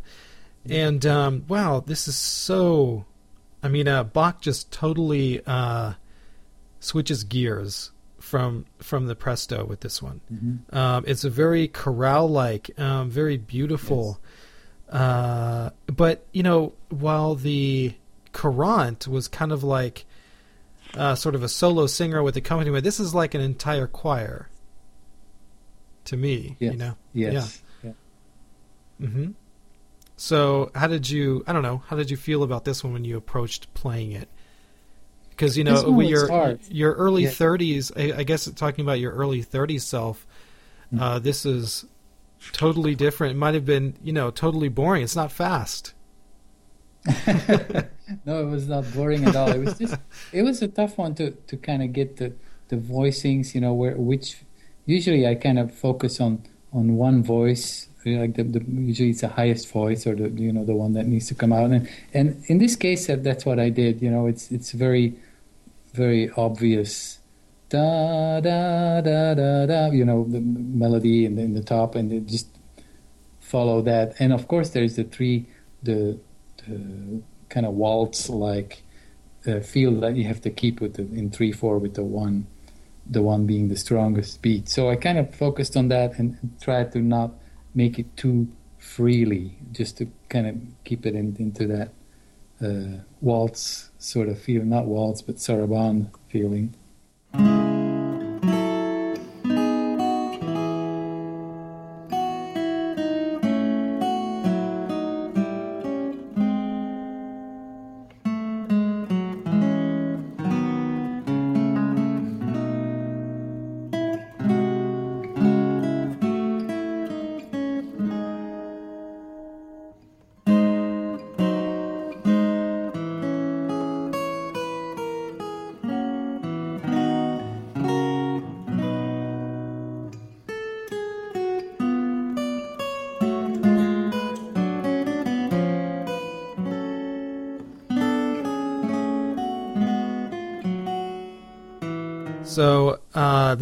[0.66, 3.04] And um, wow, this is so.
[3.62, 5.92] I mean, uh, Bach just totally uh,
[6.80, 10.22] switches gears from from the presto with this one.
[10.32, 10.74] Mm-hmm.
[10.74, 14.18] Um, it's a very chorale like, um, very beautiful.
[14.88, 17.94] Uh, but you know, while the
[18.32, 20.06] Courant was kind of like
[20.96, 24.48] uh, sort of a solo singer with accompaniment, this is like an entire choir.
[26.06, 26.72] To me, Yes.
[26.72, 26.96] you know.
[27.12, 27.62] Yes.
[27.82, 27.92] Yeah.
[29.00, 29.30] hmm
[30.16, 31.42] So, how did you?
[31.46, 31.82] I don't know.
[31.88, 34.28] How did you feel about this one when you approached playing it?
[35.30, 37.30] Because you know, This one with was your your early Yeah.
[37.30, 40.26] thirties, I, I guess talking about your early thirties self,
[40.94, 41.00] Mm.
[41.00, 41.84] uh, this is
[42.52, 43.34] totally different.
[43.34, 45.02] It might have been, you know, totally boring.
[45.02, 45.92] It's not fast.
[48.26, 49.50] no, it was not boring at all.
[49.50, 49.96] It was just
[50.32, 52.32] it was a tough one to to kind of get the
[52.68, 54.38] the voicings, you know, where which
[54.86, 56.42] usually I kind of focus on
[56.72, 60.64] on one voice, like the, the usually it's the highest voice or the you know
[60.64, 63.58] the one that needs to come out, and and in this case that, that's what
[63.58, 64.02] I did.
[64.02, 65.14] You know, it's it's very
[65.92, 67.18] very obvious.
[67.68, 72.28] Da da da da da, you know the melody in the, in the top, and
[72.28, 72.48] just
[73.40, 74.14] follow that.
[74.18, 75.46] And of course, there's the three
[75.82, 76.18] the
[77.48, 78.82] kind of waltz like
[79.46, 82.46] uh, feel that you have to keep with the, in three four with the one
[83.08, 84.68] the one being the strongest beat.
[84.68, 87.32] So i kind of focused on that and, and tried to not
[87.74, 88.48] make it too
[88.78, 91.90] freely just to kind of keep it in, into that
[92.62, 96.74] uh, waltz sort of feel not waltz but saraband feeling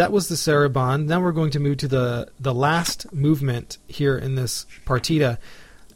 [0.04, 1.06] that was the Saraband.
[1.06, 5.38] Now we're going to move to the the last movement here in this partita,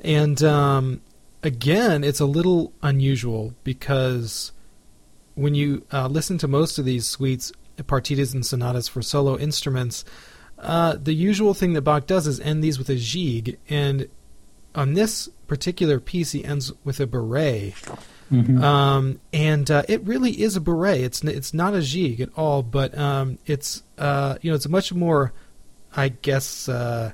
[0.00, 1.02] and um,
[1.42, 4.52] again, it's a little unusual because
[5.34, 7.52] when you uh, listen to most of these suites,
[7.82, 10.06] partitas, and sonatas for solo instruments,
[10.58, 14.08] uh, the usual thing that Bach does is end these with a gigue, and
[14.74, 17.74] on this particular piece, he ends with a bourrée.
[18.30, 21.00] Um, and uh, it really is a bourrée.
[21.00, 24.92] It's it's not a gigue at all, but um, it's uh, you know it's much
[24.92, 25.32] more,
[25.96, 27.12] I guess, uh,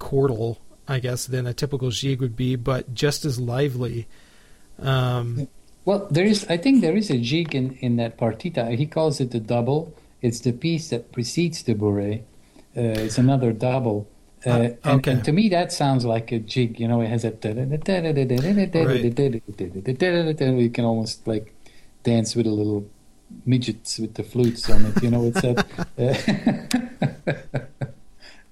[0.00, 0.58] chordal,
[0.88, 4.06] I guess, than a typical gigue would be, but just as lively.
[4.80, 5.48] Um,
[5.84, 6.44] Well, there is.
[6.48, 8.76] I think there is a jig in, in that partita.
[8.76, 9.94] He calls it the double.
[10.20, 12.22] It's the piece that precedes the bourrée.
[12.76, 14.08] Uh, it's another double.
[14.46, 15.10] Uh, Ah, and, okay.
[15.12, 16.78] and to me, that sounds like a jig.
[16.78, 17.32] You know, it has a.
[20.60, 21.52] You can almost like
[22.04, 22.86] dance with a little
[23.44, 25.02] midgets with the flutes on it.
[25.02, 25.66] You know, it's that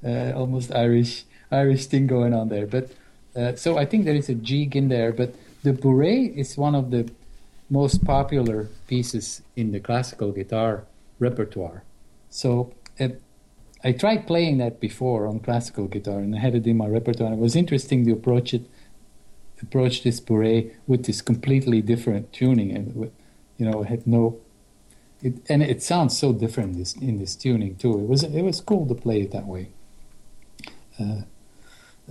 [0.05, 2.67] uh, almost Irish Irish thing going on there.
[2.67, 2.91] But
[3.37, 5.13] uh, so I think there is a jig in there.
[5.13, 7.09] But the bourrée is one of the
[7.71, 10.85] most popular pieces in the classical guitar
[11.19, 11.85] repertoire.
[12.31, 13.09] So uh,
[13.85, 17.31] I tried playing that before on classical guitar, and I had it in my repertoire.
[17.31, 18.67] And it was interesting to approach it,
[19.61, 23.13] approach this bourrée with this completely different tuning, and
[23.59, 24.41] you know, it had no.
[25.23, 27.99] It, and it sounds so different this, in this tuning too.
[27.99, 29.69] It was it was cool to play it that way.
[30.99, 31.23] Uh,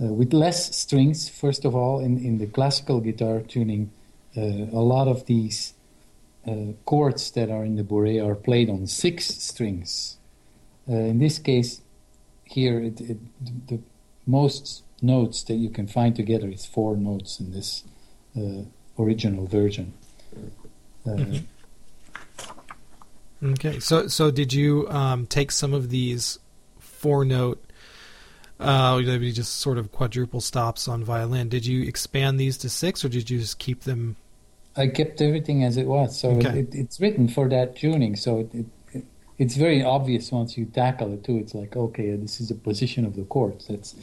[0.00, 3.92] uh, with less strings, first of all, in, in the classical guitar tuning,
[4.36, 5.74] uh, a lot of these
[6.46, 10.18] uh, chords that are in the bourrée are played on six strings.
[10.88, 11.80] Uh, in this case,
[12.44, 13.18] here, it, it,
[13.68, 13.80] the
[14.26, 17.84] most notes that you can find together is four notes in this
[18.36, 18.62] uh,
[18.98, 19.92] original version.
[21.06, 21.38] Uh,
[23.42, 26.38] okay, so so did you um, take some of these
[26.78, 27.60] four note?
[28.60, 31.48] Uh, maybe just sort of quadruple stops on violin.
[31.48, 34.16] Did you expand these to six, or did you just keep them?
[34.76, 36.60] I kept everything as it was, so Okay.
[36.60, 38.16] it, it, it's written for that tuning.
[38.16, 38.66] So it
[39.38, 41.38] it's very obvious once you tackle it too.
[41.38, 43.66] It's like okay, this is the position of the chords.
[43.68, 43.94] That's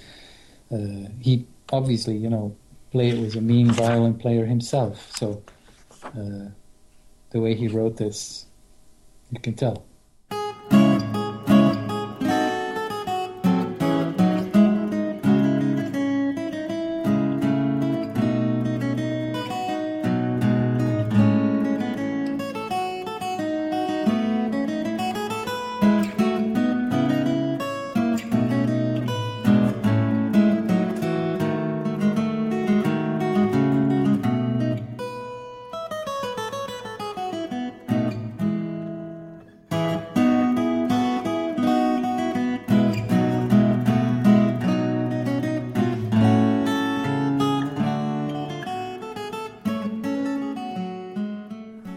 [0.71, 2.55] uh, he obviously you know
[2.91, 5.11] play was a mean violin player himself.
[5.15, 5.41] So
[6.03, 6.49] uh,
[7.29, 8.45] the way he wrote this,
[9.32, 9.86] you can tell.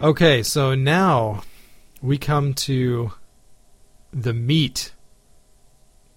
[0.05, 1.41] Okay, so now
[1.99, 3.11] we come to
[4.13, 4.93] the meat.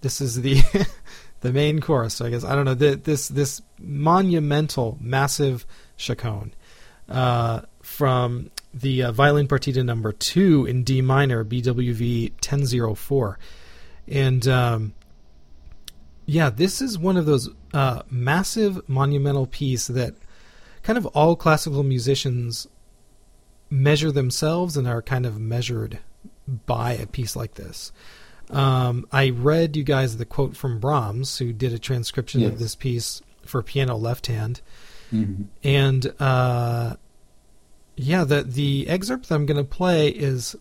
[0.01, 0.61] This is the
[1.41, 2.21] the main course.
[2.21, 5.65] I guess I don't know this this monumental, massive
[5.97, 6.53] chaconne
[7.09, 13.39] uh, from the uh, violin partita number two in D minor, BWV 1004,
[14.07, 14.93] and um,
[16.27, 20.13] yeah, this is one of those uh, massive monumental piece that
[20.83, 22.67] kind of all classical musicians
[23.69, 25.99] measure themselves and are kind of measured
[26.65, 27.91] by a piece like this.
[28.49, 32.51] Um, I read you guys the quote from Brahms, who did a transcription yes.
[32.51, 34.61] of this piece for piano left hand,
[35.11, 35.43] mm-hmm.
[35.63, 36.95] and uh,
[37.95, 40.55] yeah, the the excerpt that I'm going to play is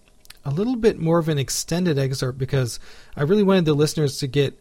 [0.44, 2.78] a little bit more of an extended excerpt because
[3.16, 4.58] I really wanted the listeners to get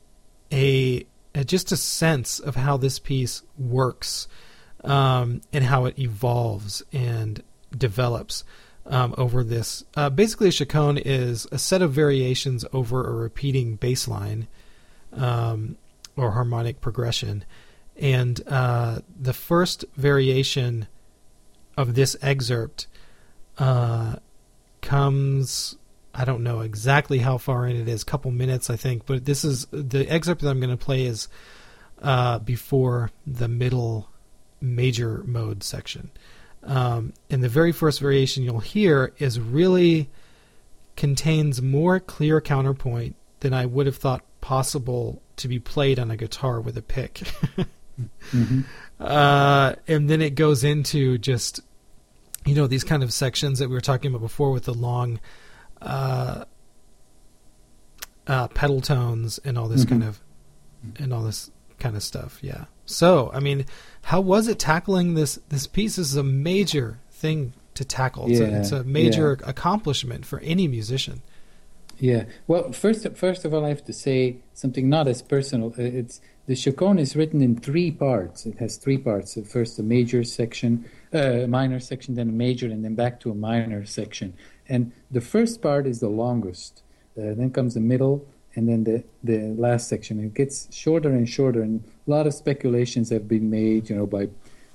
[0.51, 4.27] a, a just a sense of how this piece works
[4.83, 7.41] um, and how it evolves and
[7.75, 8.43] develops
[8.85, 9.83] um, over this.
[9.95, 14.47] Uh, basically, a chaconne is a set of variations over a repeating bass line
[15.13, 15.77] um,
[16.15, 17.43] or harmonic progression.
[17.97, 20.87] And uh, the first variation
[21.75, 22.87] of this excerpt
[23.57, 24.17] uh,
[24.81, 25.75] comes.
[26.13, 29.25] I don't know exactly how far in it is, a couple minutes, I think, but
[29.25, 31.27] this is the excerpt that I'm going to play is
[32.01, 34.09] uh, before the middle
[34.59, 36.09] major mode section.
[36.67, 40.09] Um, and the very first variation you'll hear is really
[40.97, 46.17] contains more clear counterpoint than I would have thought possible to be played on a
[46.17, 47.13] guitar with a pick.
[48.33, 48.61] mm-hmm.
[48.99, 51.61] uh, and then it goes into just,
[52.45, 55.21] you know, these kind of sections that we were talking about before with the long
[55.81, 56.43] uh,
[58.27, 60.01] uh, pedal tones and all this mm-hmm.
[60.01, 60.21] kind of
[60.99, 62.39] and all this kind of stuff.
[62.41, 62.65] Yeah.
[62.87, 63.65] So, I mean,
[64.03, 65.97] how was it tackling this this piece?
[65.97, 68.31] This is a major thing to tackle.
[68.31, 69.49] It's, yeah, a, it's a major yeah.
[69.49, 71.21] accomplishment for any musician.
[71.99, 72.25] Yeah.
[72.47, 75.73] Well, first first of all, I have to say something not as personal.
[75.77, 78.45] Uh, it's the chaconne is written in three parts.
[78.45, 79.37] It has three parts.
[79.51, 83.31] First, a major section, uh, a minor section, then a major, and then back to
[83.31, 84.33] a minor section.
[84.69, 86.83] And the first part is the longest.
[87.17, 88.25] Uh, then comes the middle,
[88.57, 90.19] and then the, the last section.
[90.19, 94.07] It gets shorter and shorter, and a lot of speculations have been made, you know,
[94.07, 94.29] by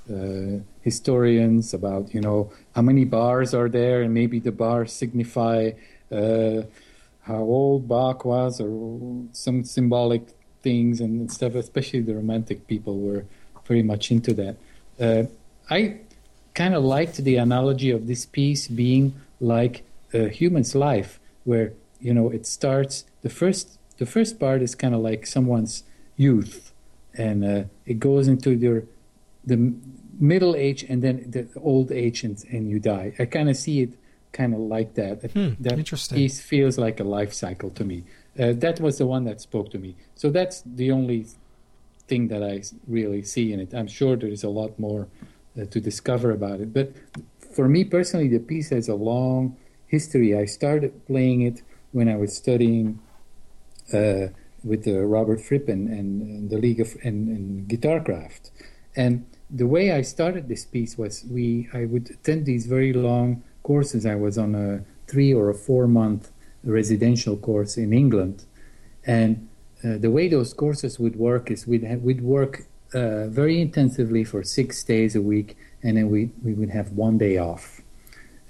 [0.08, 5.72] uh, historians about, you know, how many bars are there, and maybe the bars signify
[6.12, 6.62] uh,
[7.22, 10.22] how old Bach was, or some symbolic
[10.62, 11.56] things and stuff.
[11.56, 13.24] Especially the Romantic people were
[13.66, 14.56] very much into that.
[15.00, 15.24] Uh,
[15.68, 15.98] I
[16.54, 19.82] kind of liked the analogy of this piece being like
[20.14, 24.94] a human's life, where you know it starts the first the first part is kind
[24.94, 25.84] of like someone's
[26.16, 26.72] youth
[27.14, 28.84] and uh, it goes into your
[29.44, 29.74] the
[30.18, 33.14] middle age and then the old age and, and you die.
[33.18, 33.98] I kind of see it
[34.32, 35.30] kind of like that.
[35.32, 36.16] Hmm, that interesting.
[36.16, 38.04] piece feels like a life cycle to me.
[38.38, 39.96] Uh, that was the one that spoke to me.
[40.14, 41.26] So that's the only
[42.08, 43.74] thing that i really see in it.
[43.74, 45.08] I'm sure there's a lot more
[45.60, 46.72] uh, to discover about it.
[46.72, 46.92] But
[47.54, 50.36] for me personally the piece has a long history.
[50.36, 51.62] I started playing it
[51.92, 52.98] when I was studying
[54.64, 58.50] with uh, Robert Fripp and, and, and, the League of and, and.
[58.94, 63.42] And the way I started this piece was we I would attend these very long
[63.62, 64.06] courses.
[64.06, 66.30] I was on a three or a four month
[66.64, 68.44] residential course in England,
[69.06, 69.48] and
[69.84, 74.42] uh, the way those courses would work is we'd we'd work uh, very intensively for
[74.42, 77.80] six days a week, and then we we would have one day off.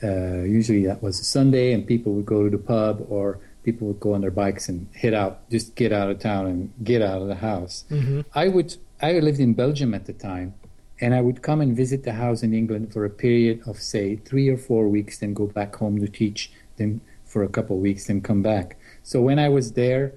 [0.02, 3.88] Uh, usually that was a Sunday, and people would go to the pub or people
[3.88, 7.02] would go on their bikes and hit out, just get out of town and get
[7.02, 7.84] out of the house.
[7.90, 8.20] Mm-hmm.
[8.34, 8.76] I would.
[9.00, 10.54] I lived in Belgium at the time,
[11.00, 14.16] and I would come and visit the house in England for a period of say
[14.16, 17.82] three or four weeks, then go back home to teach, then for a couple of
[17.82, 18.76] weeks, then come back.
[19.02, 20.12] So when I was there,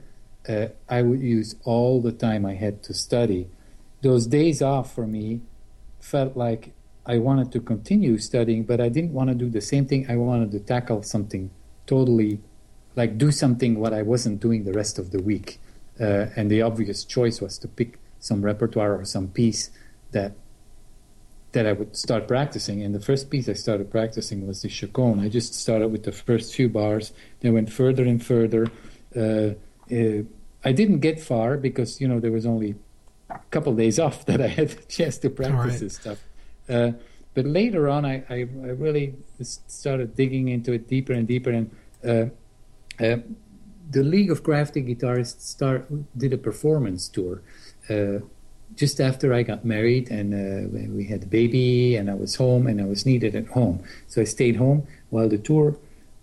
[0.48, 3.48] uh, I would use all the time I had to study.
[4.02, 5.42] Those days off for me
[6.00, 6.74] felt like
[7.06, 10.06] I wanted to continue studying, but I didn't want to do the same thing.
[10.10, 11.50] I wanted to tackle something
[11.88, 12.40] totally,
[12.96, 15.60] like do something what I wasn't doing the rest of the week.
[16.00, 19.70] Uh, and the obvious choice was to pick some repertoire or some piece
[20.12, 20.34] that
[21.52, 22.84] that I would start practicing.
[22.84, 25.22] And the first piece I started practicing was the chaconne.
[25.22, 28.68] I just started with the first few bars, then went further and further.
[29.16, 29.52] Uh,
[29.90, 30.24] uh,
[30.66, 32.76] I didn't get far because you know there was only
[33.30, 35.80] a couple of days off that I had a chance to practice right.
[35.80, 36.20] this stuff.
[36.68, 36.92] Uh,
[37.34, 41.52] but later on, I, I, I, really started digging into it deeper and deeper.
[41.52, 41.70] And
[43.00, 43.18] uh,
[43.92, 47.42] the League of Crafty Guitarists start, did a performance tour
[47.90, 48.20] uh,
[48.76, 52.68] just after I got married and uh, we had a baby and I was home
[52.68, 53.84] and I was needed at home.
[54.08, 54.88] So I stayed home.
[55.10, 55.78] while the tour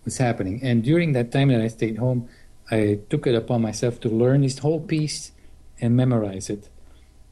[0.04, 0.60] was happening.
[0.62, 2.28] And during that time that I stayed home,
[2.70, 5.32] I took it upon myself to learn this whole piece
[5.80, 6.68] and memorize it.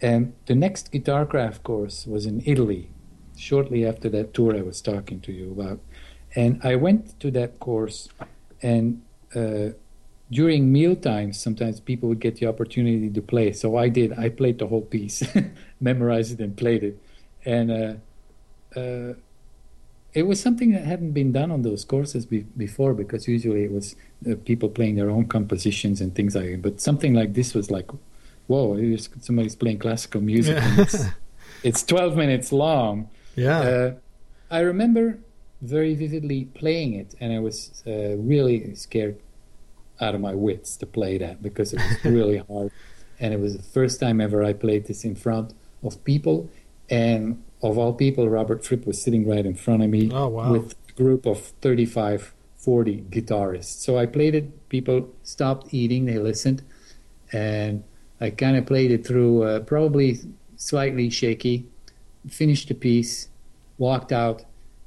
[0.01, 2.89] And the next guitar craft course was in Italy,
[3.37, 5.81] shortly after that tour I was talking to you about.
[6.35, 8.09] And I went to that course,
[8.63, 9.03] and
[9.35, 9.71] uh,
[10.31, 13.53] during meal times, sometimes people would get the opportunity to play.
[13.53, 14.13] So I did.
[14.19, 15.23] I played the whole piece,
[15.81, 17.03] memorized it, and played it.
[17.45, 19.15] And uh, uh,
[20.13, 23.73] it was something that hadn't been done on those courses be- before because usually it
[23.73, 23.97] was
[24.29, 26.63] uh, people playing their own compositions and things like that.
[26.63, 27.91] But something like this was like,
[28.47, 30.57] whoa, somebody's playing classical music.
[30.57, 30.81] Yeah.
[30.81, 31.05] It's,
[31.63, 33.09] it's, 12 minutes long.
[33.37, 33.61] Yeah.
[33.61, 33.95] Uh,
[34.51, 35.21] I remember
[35.63, 39.19] very vividly playing it, and I was uh, really scared
[40.01, 42.73] out of my wits to play that because it was really hard.
[43.19, 46.49] And it was the first time ever I played this in front of people.
[46.89, 50.53] And of all people, Robert Fripp was sitting right in front of me oh, wow.
[50.53, 53.81] with a group of 35, 40 guitarists.
[53.81, 56.63] So I played it, people stopped eating, they listened.
[57.33, 57.85] And
[58.21, 60.19] I kind of played it through, uh, probably
[60.57, 61.67] slightly shaky,
[62.29, 63.29] finished the piece,
[63.79, 64.45] walked out,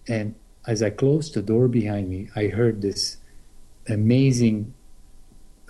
[0.07, 3.17] and as I closed the door behind me, I heard this
[3.87, 4.73] amazing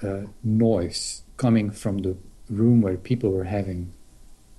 [0.02, 2.16] uh, noise coming from the
[2.50, 3.94] room where people were having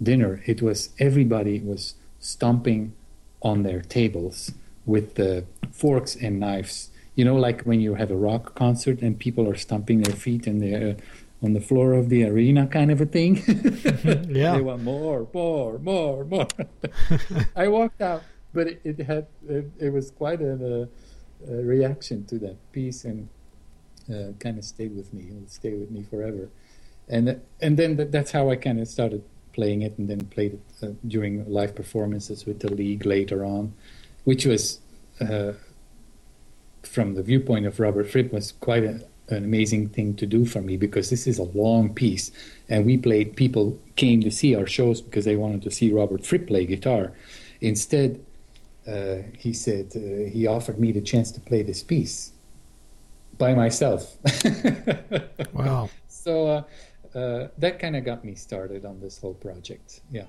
[0.02, 0.42] dinner.
[0.46, 2.94] It was everybody was stomping
[3.42, 4.52] on their tables
[4.86, 6.90] with the forks and knives.
[7.14, 10.46] You know, like when you have a rock concert and people are stomping their feet
[10.46, 13.36] and they're uh, on the floor of the arena, kind of a thing.
[14.28, 16.48] yeah, they want more, more, more, more.
[17.56, 18.22] I walked out,
[18.54, 20.88] but it, it had it, it, was quite a,
[21.48, 23.28] a, reaction to that piece, and
[24.08, 25.24] uh, kind of stayed with me.
[25.24, 26.48] It will stay with me forever.
[27.08, 29.22] And and then that's how I kind of started
[29.52, 33.74] playing it, and then played it uh, during live performances with the league later on,
[34.24, 34.80] which was.
[35.20, 35.52] Uh,
[36.82, 40.60] from the viewpoint of Robert Fripp, was quite a, an amazing thing to do for
[40.60, 42.30] me because this is a long piece,
[42.68, 43.36] and we played.
[43.36, 47.12] People came to see our shows because they wanted to see Robert Fripp play guitar.
[47.60, 48.20] Instead,
[48.86, 52.32] uh, he said uh, he offered me the chance to play this piece,
[53.38, 54.16] by myself.
[55.52, 55.88] wow.
[56.08, 60.00] So uh, uh, that kind of got me started on this whole project.
[60.10, 60.26] Yeah.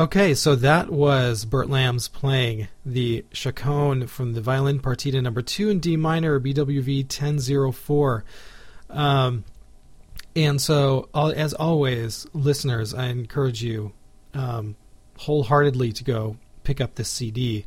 [0.00, 5.68] Okay, so that was Bert Lams playing the Chaconne from the violin partita number two
[5.68, 8.24] in D minor, BWV 1004.
[8.88, 9.44] Um,
[10.34, 13.92] and so, as always, listeners, I encourage you
[14.32, 14.74] um,
[15.18, 17.66] wholeheartedly to go pick up this CD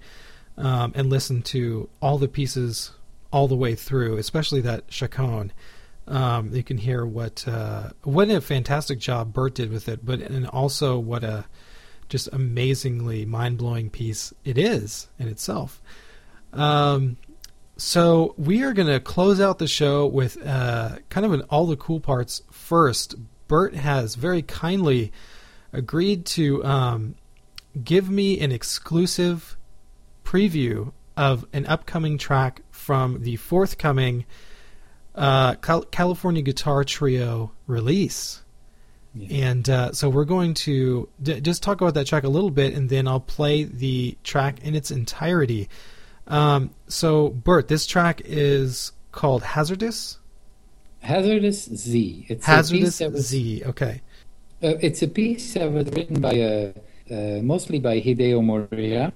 [0.58, 2.94] um, and listen to all the pieces
[3.32, 5.52] all the way through, especially that Chaconne.
[6.08, 10.20] Um, you can hear what uh, what a fantastic job Bert did with it, but
[10.20, 11.46] and also what a
[12.14, 15.82] just amazingly mind blowing piece it is in itself.
[16.54, 17.18] Um,
[17.76, 21.66] so we are going to close out the show with uh, kind of an all
[21.66, 23.16] the cool parts first.
[23.48, 25.12] Bert has very kindly
[25.72, 27.16] agreed to um,
[27.84, 29.58] give me an exclusive
[30.24, 34.24] preview of an upcoming track from the forthcoming
[35.16, 38.43] uh, Cal- California Guitar Trio release.
[39.16, 39.48] Yeah.
[39.48, 42.74] And uh, so we're going to d- just talk about that track a little bit,
[42.74, 45.70] and then I'll play the track in its entirety.
[46.28, 50.18] Um, so, Bert, this track is called Hazardous.
[51.02, 52.26] Hazardous Z.
[52.28, 53.64] It's Hazardous was, Z.
[53.66, 54.02] Okay.
[54.64, 56.72] Uh, it's a piece that was written by uh,
[57.14, 59.12] uh mostly by Hideyo Moriya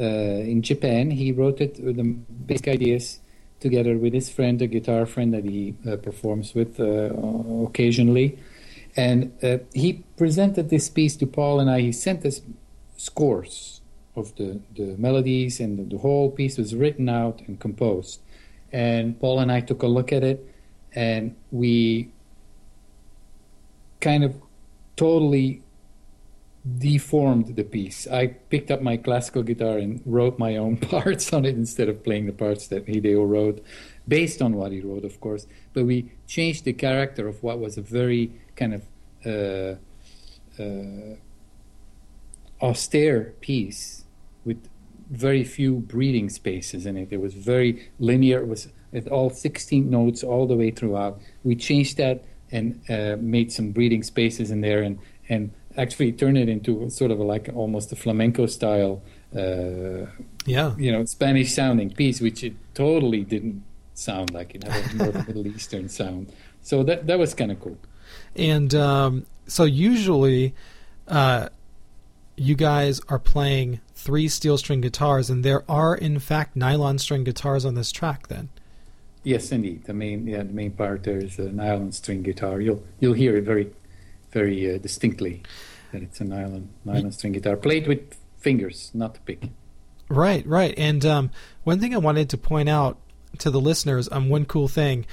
[0.00, 1.10] uh, in Japan.
[1.10, 3.20] He wrote it with the basic ideas
[3.58, 8.38] together with his friend, a guitar friend that he uh, performs with occasionally.
[8.96, 11.80] And uh, he presented this piece to Paul and I.
[11.80, 12.40] He sent us
[12.96, 13.82] scores
[14.16, 18.20] of the, the melodies, and the, the whole piece was written out and composed.
[18.72, 20.48] And Paul and I took a look at it,
[20.94, 22.10] and we
[24.00, 24.36] kind of
[24.96, 25.62] totally
[26.78, 28.08] deformed the piece.
[28.08, 32.02] I picked up my classical guitar and wrote my own parts on it instead of
[32.02, 33.64] playing the parts that Hideyo wrote,
[34.08, 35.46] based on what he wrote, of course.
[35.74, 38.82] But we changed the character of what was a very kind of
[39.24, 39.76] uh,
[40.62, 41.16] uh,
[42.60, 44.04] austere piece
[44.44, 44.68] with
[45.10, 47.08] very few breathing spaces in it.
[47.10, 48.40] It was very linear.
[48.40, 51.20] It was at all 16 notes all the way throughout.
[51.44, 56.38] We changed that and uh, made some breathing spaces in there and, and actually turned
[56.38, 59.02] it into sort of like almost a flamenco style,
[59.36, 60.06] uh,
[60.46, 63.62] yeah, you know, Spanish sounding piece, which it totally didn't
[63.94, 64.54] sound like.
[64.54, 66.32] It had a more Middle Eastern sound.
[66.62, 67.78] So that that was kind of cool.
[68.36, 70.54] And um, so usually,
[71.08, 71.48] uh,
[72.36, 77.24] you guys are playing three steel string guitars, and there are in fact nylon string
[77.24, 78.28] guitars on this track.
[78.28, 78.50] Then,
[79.24, 82.60] yes, indeed, the main yeah the main part there is a nylon string guitar.
[82.60, 83.70] You'll you'll hear it very
[84.32, 85.42] very uh, distinctly
[85.92, 89.42] that it's a nylon nylon string guitar played with fingers, not a pick.
[90.08, 90.74] Right, right.
[90.76, 91.30] And um,
[91.64, 92.98] one thing I wanted to point out
[93.38, 95.04] to the listeners, um, one cool thing,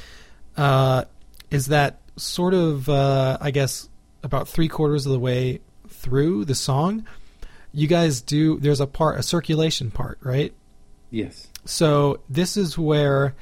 [0.56, 1.06] uh,
[1.50, 3.90] is that sort of uh, I guess
[4.24, 7.06] about three quarters of the way through the song,
[7.74, 10.54] you guys do there's a part a circulation part, right?
[11.10, 11.48] Yes.
[11.66, 13.36] So this is where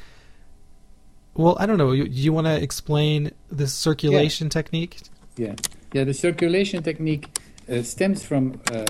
[1.34, 1.92] well, I don't know.
[1.92, 4.50] You, you want to explain this circulation yeah.
[4.50, 5.00] technique?
[5.38, 5.56] Yeah,
[5.94, 6.04] yeah.
[6.04, 7.30] The circulation technique
[7.70, 8.86] uh, stems from uh,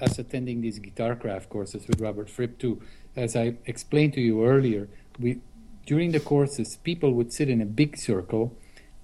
[0.00, 2.80] us attending these guitar craft courses with Robert Fripp too.
[3.14, 4.88] As I explained to you earlier,
[5.18, 5.40] we
[5.84, 8.56] during the courses people would sit in a big circle,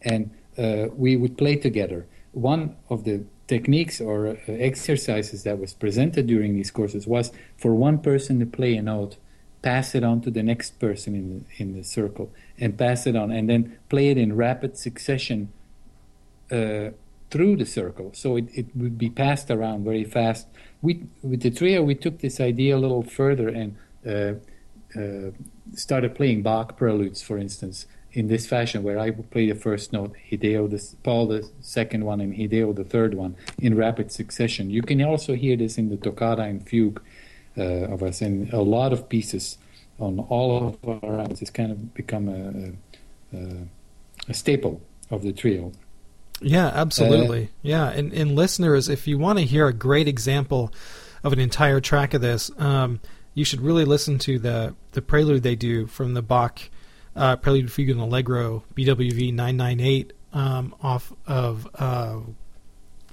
[0.04, 2.06] and uh, we would play together.
[2.32, 7.74] One of the techniques or uh, exercises that was presented during these courses was for
[7.74, 9.16] one person to play a note,
[9.62, 13.16] pass it on to the next person in the, in the circle, and pass it
[13.16, 15.52] on, and then play it in rapid succession
[16.50, 16.90] uh,
[17.30, 18.10] through the circle.
[18.14, 20.46] So it, it would be passed around very fast.
[20.82, 23.76] We, with the trio, we took this idea a little further and
[24.06, 24.34] uh,
[24.98, 25.30] uh,
[25.74, 29.92] started playing Bach preludes, for instance, in this fashion, where I would play the first
[29.92, 34.70] note, Hideyo, the, Paul the second one, and Hideyo the third one in rapid succession.
[34.70, 37.02] You can also hear this in the toccata and fugue
[37.56, 39.58] uh, of us, and a lot of pieces
[39.98, 41.42] on all of our albums.
[41.42, 43.66] It's kind of become a, a,
[44.28, 44.80] a staple
[45.10, 45.72] of the trio.
[46.40, 47.44] Yeah, absolutely.
[47.44, 50.72] Uh, yeah, and, and listeners, if you want to hear a great example
[51.22, 53.00] of an entire track of this, um,
[53.34, 56.68] you should really listen to the the prelude they do from the Bach
[57.16, 62.20] uh, Prelude Fugue and Allegro BWV 998 um, off of uh,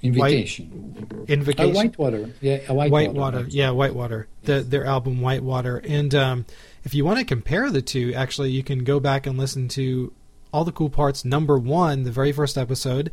[0.02, 0.66] Invitation.
[0.66, 1.70] White, Invocation.
[1.70, 2.30] Uh, Whitewater.
[2.40, 2.90] Yeah, Whitewater.
[2.90, 3.46] Whitewater.
[3.48, 4.28] Yeah, Whitewater.
[4.44, 5.78] The, their album Whitewater.
[5.78, 6.46] And um,
[6.84, 10.12] if you want to compare the two, actually, you can go back and listen to
[10.52, 11.24] all the cool parts.
[11.24, 13.12] Number one, the very first episode,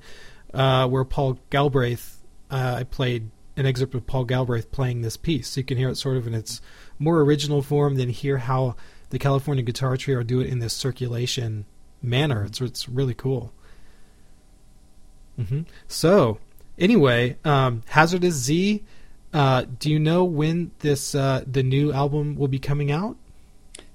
[0.53, 5.49] uh, where Paul Galbraith, uh, I played an excerpt of Paul Galbraith playing this piece.
[5.49, 6.61] So you can hear it sort of in its
[6.99, 8.75] more original form, then hear how
[9.09, 11.65] the California Guitar Trio do it in this circulation
[12.01, 12.45] manner.
[12.45, 13.51] It's it's really cool.
[15.39, 15.61] Mm-hmm.
[15.87, 16.39] So
[16.77, 18.83] anyway, um, Hazardous Z,
[19.33, 23.17] Uh, do you know when this uh, the new album will be coming out?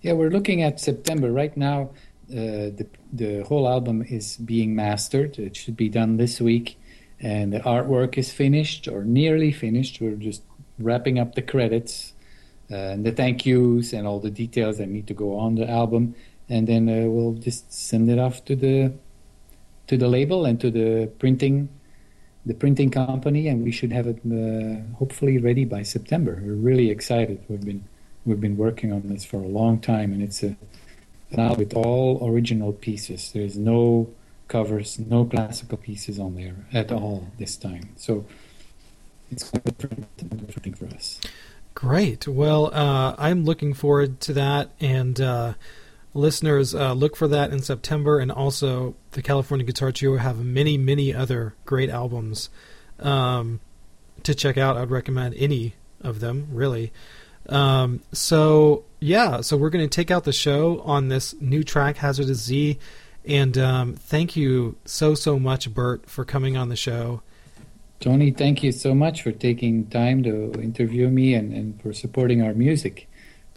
[0.02, 1.90] Yeah, we're looking at September right now.
[2.30, 5.38] Uh, the the whole album is being mastered.
[5.38, 6.76] It should be done this week,
[7.18, 10.00] and the artwork is finished or nearly finished.
[10.00, 10.42] We're just
[10.78, 12.11] wrapping up the credits
[12.70, 16.14] and the thank yous and all the details that need to go on the album,
[16.48, 18.92] and then uh, we'll just send it off to the
[19.86, 21.68] to the label and to the printing
[22.44, 26.42] the printing company, and we should have it uh, hopefully ready by September.
[26.42, 27.44] We're really excited.
[27.48, 27.84] We've been
[28.24, 30.56] we've been working on this for a long time, and it's a
[31.30, 33.32] now with all original pieces.
[33.32, 34.12] There's no
[34.48, 37.90] covers, no classical pieces on there at all this time.
[37.96, 38.26] So
[39.30, 41.20] it's quite different thing for us.
[41.82, 42.28] Great.
[42.28, 45.54] Well, uh, I'm looking forward to that, and uh,
[46.14, 48.20] listeners, uh, look for that in September.
[48.20, 52.50] And also, the California Guitar Trio have many, many other great albums
[53.00, 53.58] um,
[54.22, 54.76] to check out.
[54.76, 56.92] I'd recommend any of them, really.
[57.48, 61.96] Um, so yeah, so we're going to take out the show on this new track,
[61.96, 62.78] Hazardous Z.
[63.24, 67.22] And um, thank you so so much, Bert, for coming on the show.
[68.02, 72.42] Tony, thank you so much for taking time to interview me and, and for supporting
[72.42, 73.08] our music.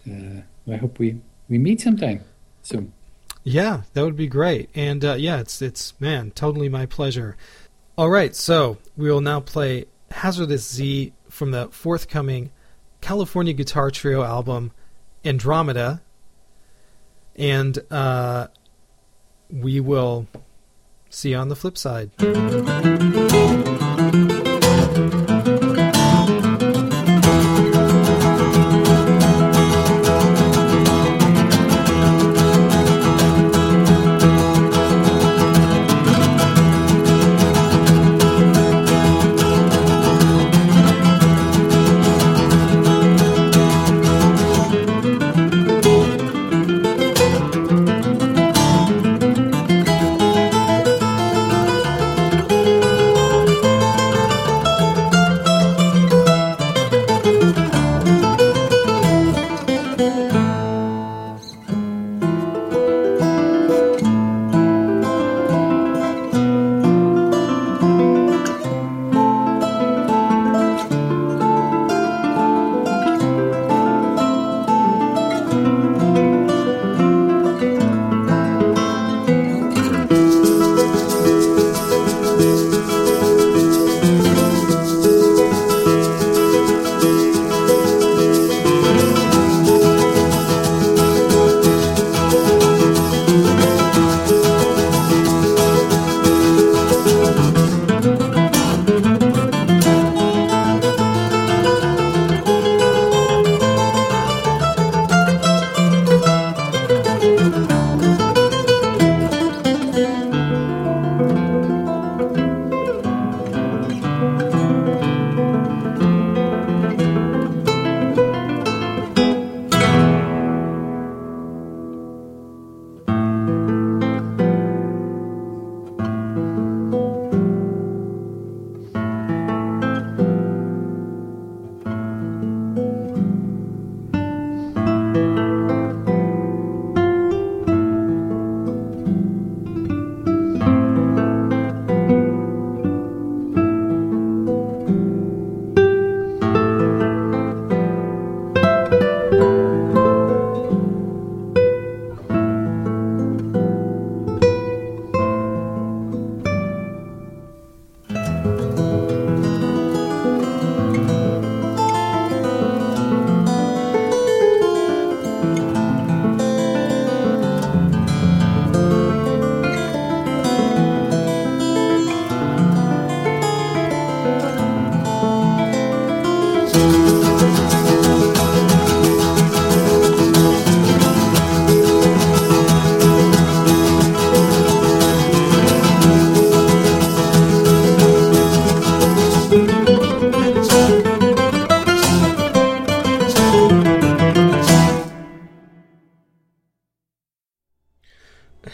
[0.08, 0.42] Uh,
[0.72, 1.20] I hope we,
[1.50, 2.24] we meet sometime
[2.62, 2.94] soon.
[3.44, 4.70] Yeah, that would be great.
[4.76, 7.38] And uh, yeah, it's it's man, totally my pleasure.
[7.98, 12.52] All right, so we will now play Hazardous Z from the forthcoming
[13.02, 14.72] California Guitar Trio album
[15.24, 16.04] Andromeda,
[17.36, 18.48] and uh,
[19.50, 20.28] we will
[21.10, 22.12] see you on the flip side.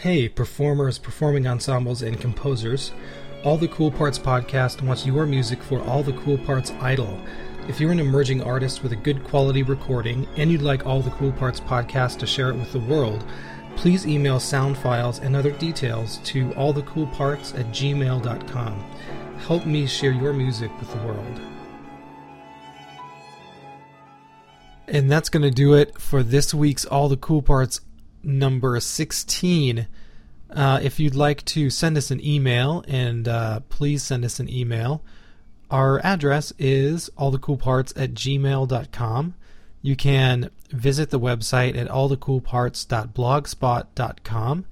[0.02, 2.90] Hey, performers, performing ensembles, and composers.
[3.44, 7.20] All the Cool Parts podcast wants your music for All the Cool Parts Idol.
[7.68, 11.12] If you're an emerging artist with a good quality recording and you'd like All the
[11.12, 13.24] Cool Parts podcast to share it with the world,
[13.76, 18.84] please email sound files and other details to allthecoolparts at gmail.com.
[19.46, 21.40] Help me share your music with the world.
[24.88, 27.80] And that's going to do it for this week's All the Cool Parts
[28.22, 29.88] number 16.
[30.50, 34.50] Uh, if you'd like to send us an email, and uh, please send us an
[34.50, 35.02] email,
[35.70, 39.34] our address is allthecoolparts at gmail.com.
[39.80, 44.64] You can visit the website at allthecoolparts.blogspot.com.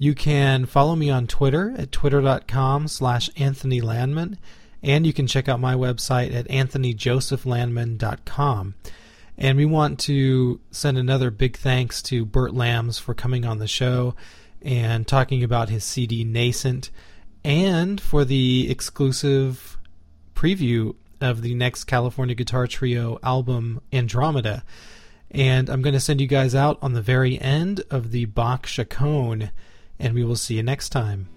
[0.00, 4.38] You can follow me on Twitter at twitter.com slash Anthony Landman,
[4.82, 8.74] and you can check out my website at anthonyjosephlandman.com.
[9.40, 13.68] And we want to send another big thanks to Bert Lams for coming on the
[13.68, 14.16] show
[14.60, 16.90] and talking about his CD Nascent,
[17.44, 19.78] and for the exclusive
[20.34, 24.64] preview of the next California Guitar Trio album, Andromeda.
[25.30, 28.66] And I'm going to send you guys out on the very end of the Bach
[28.66, 29.52] Chaconne,
[30.00, 31.28] and we will see you next time.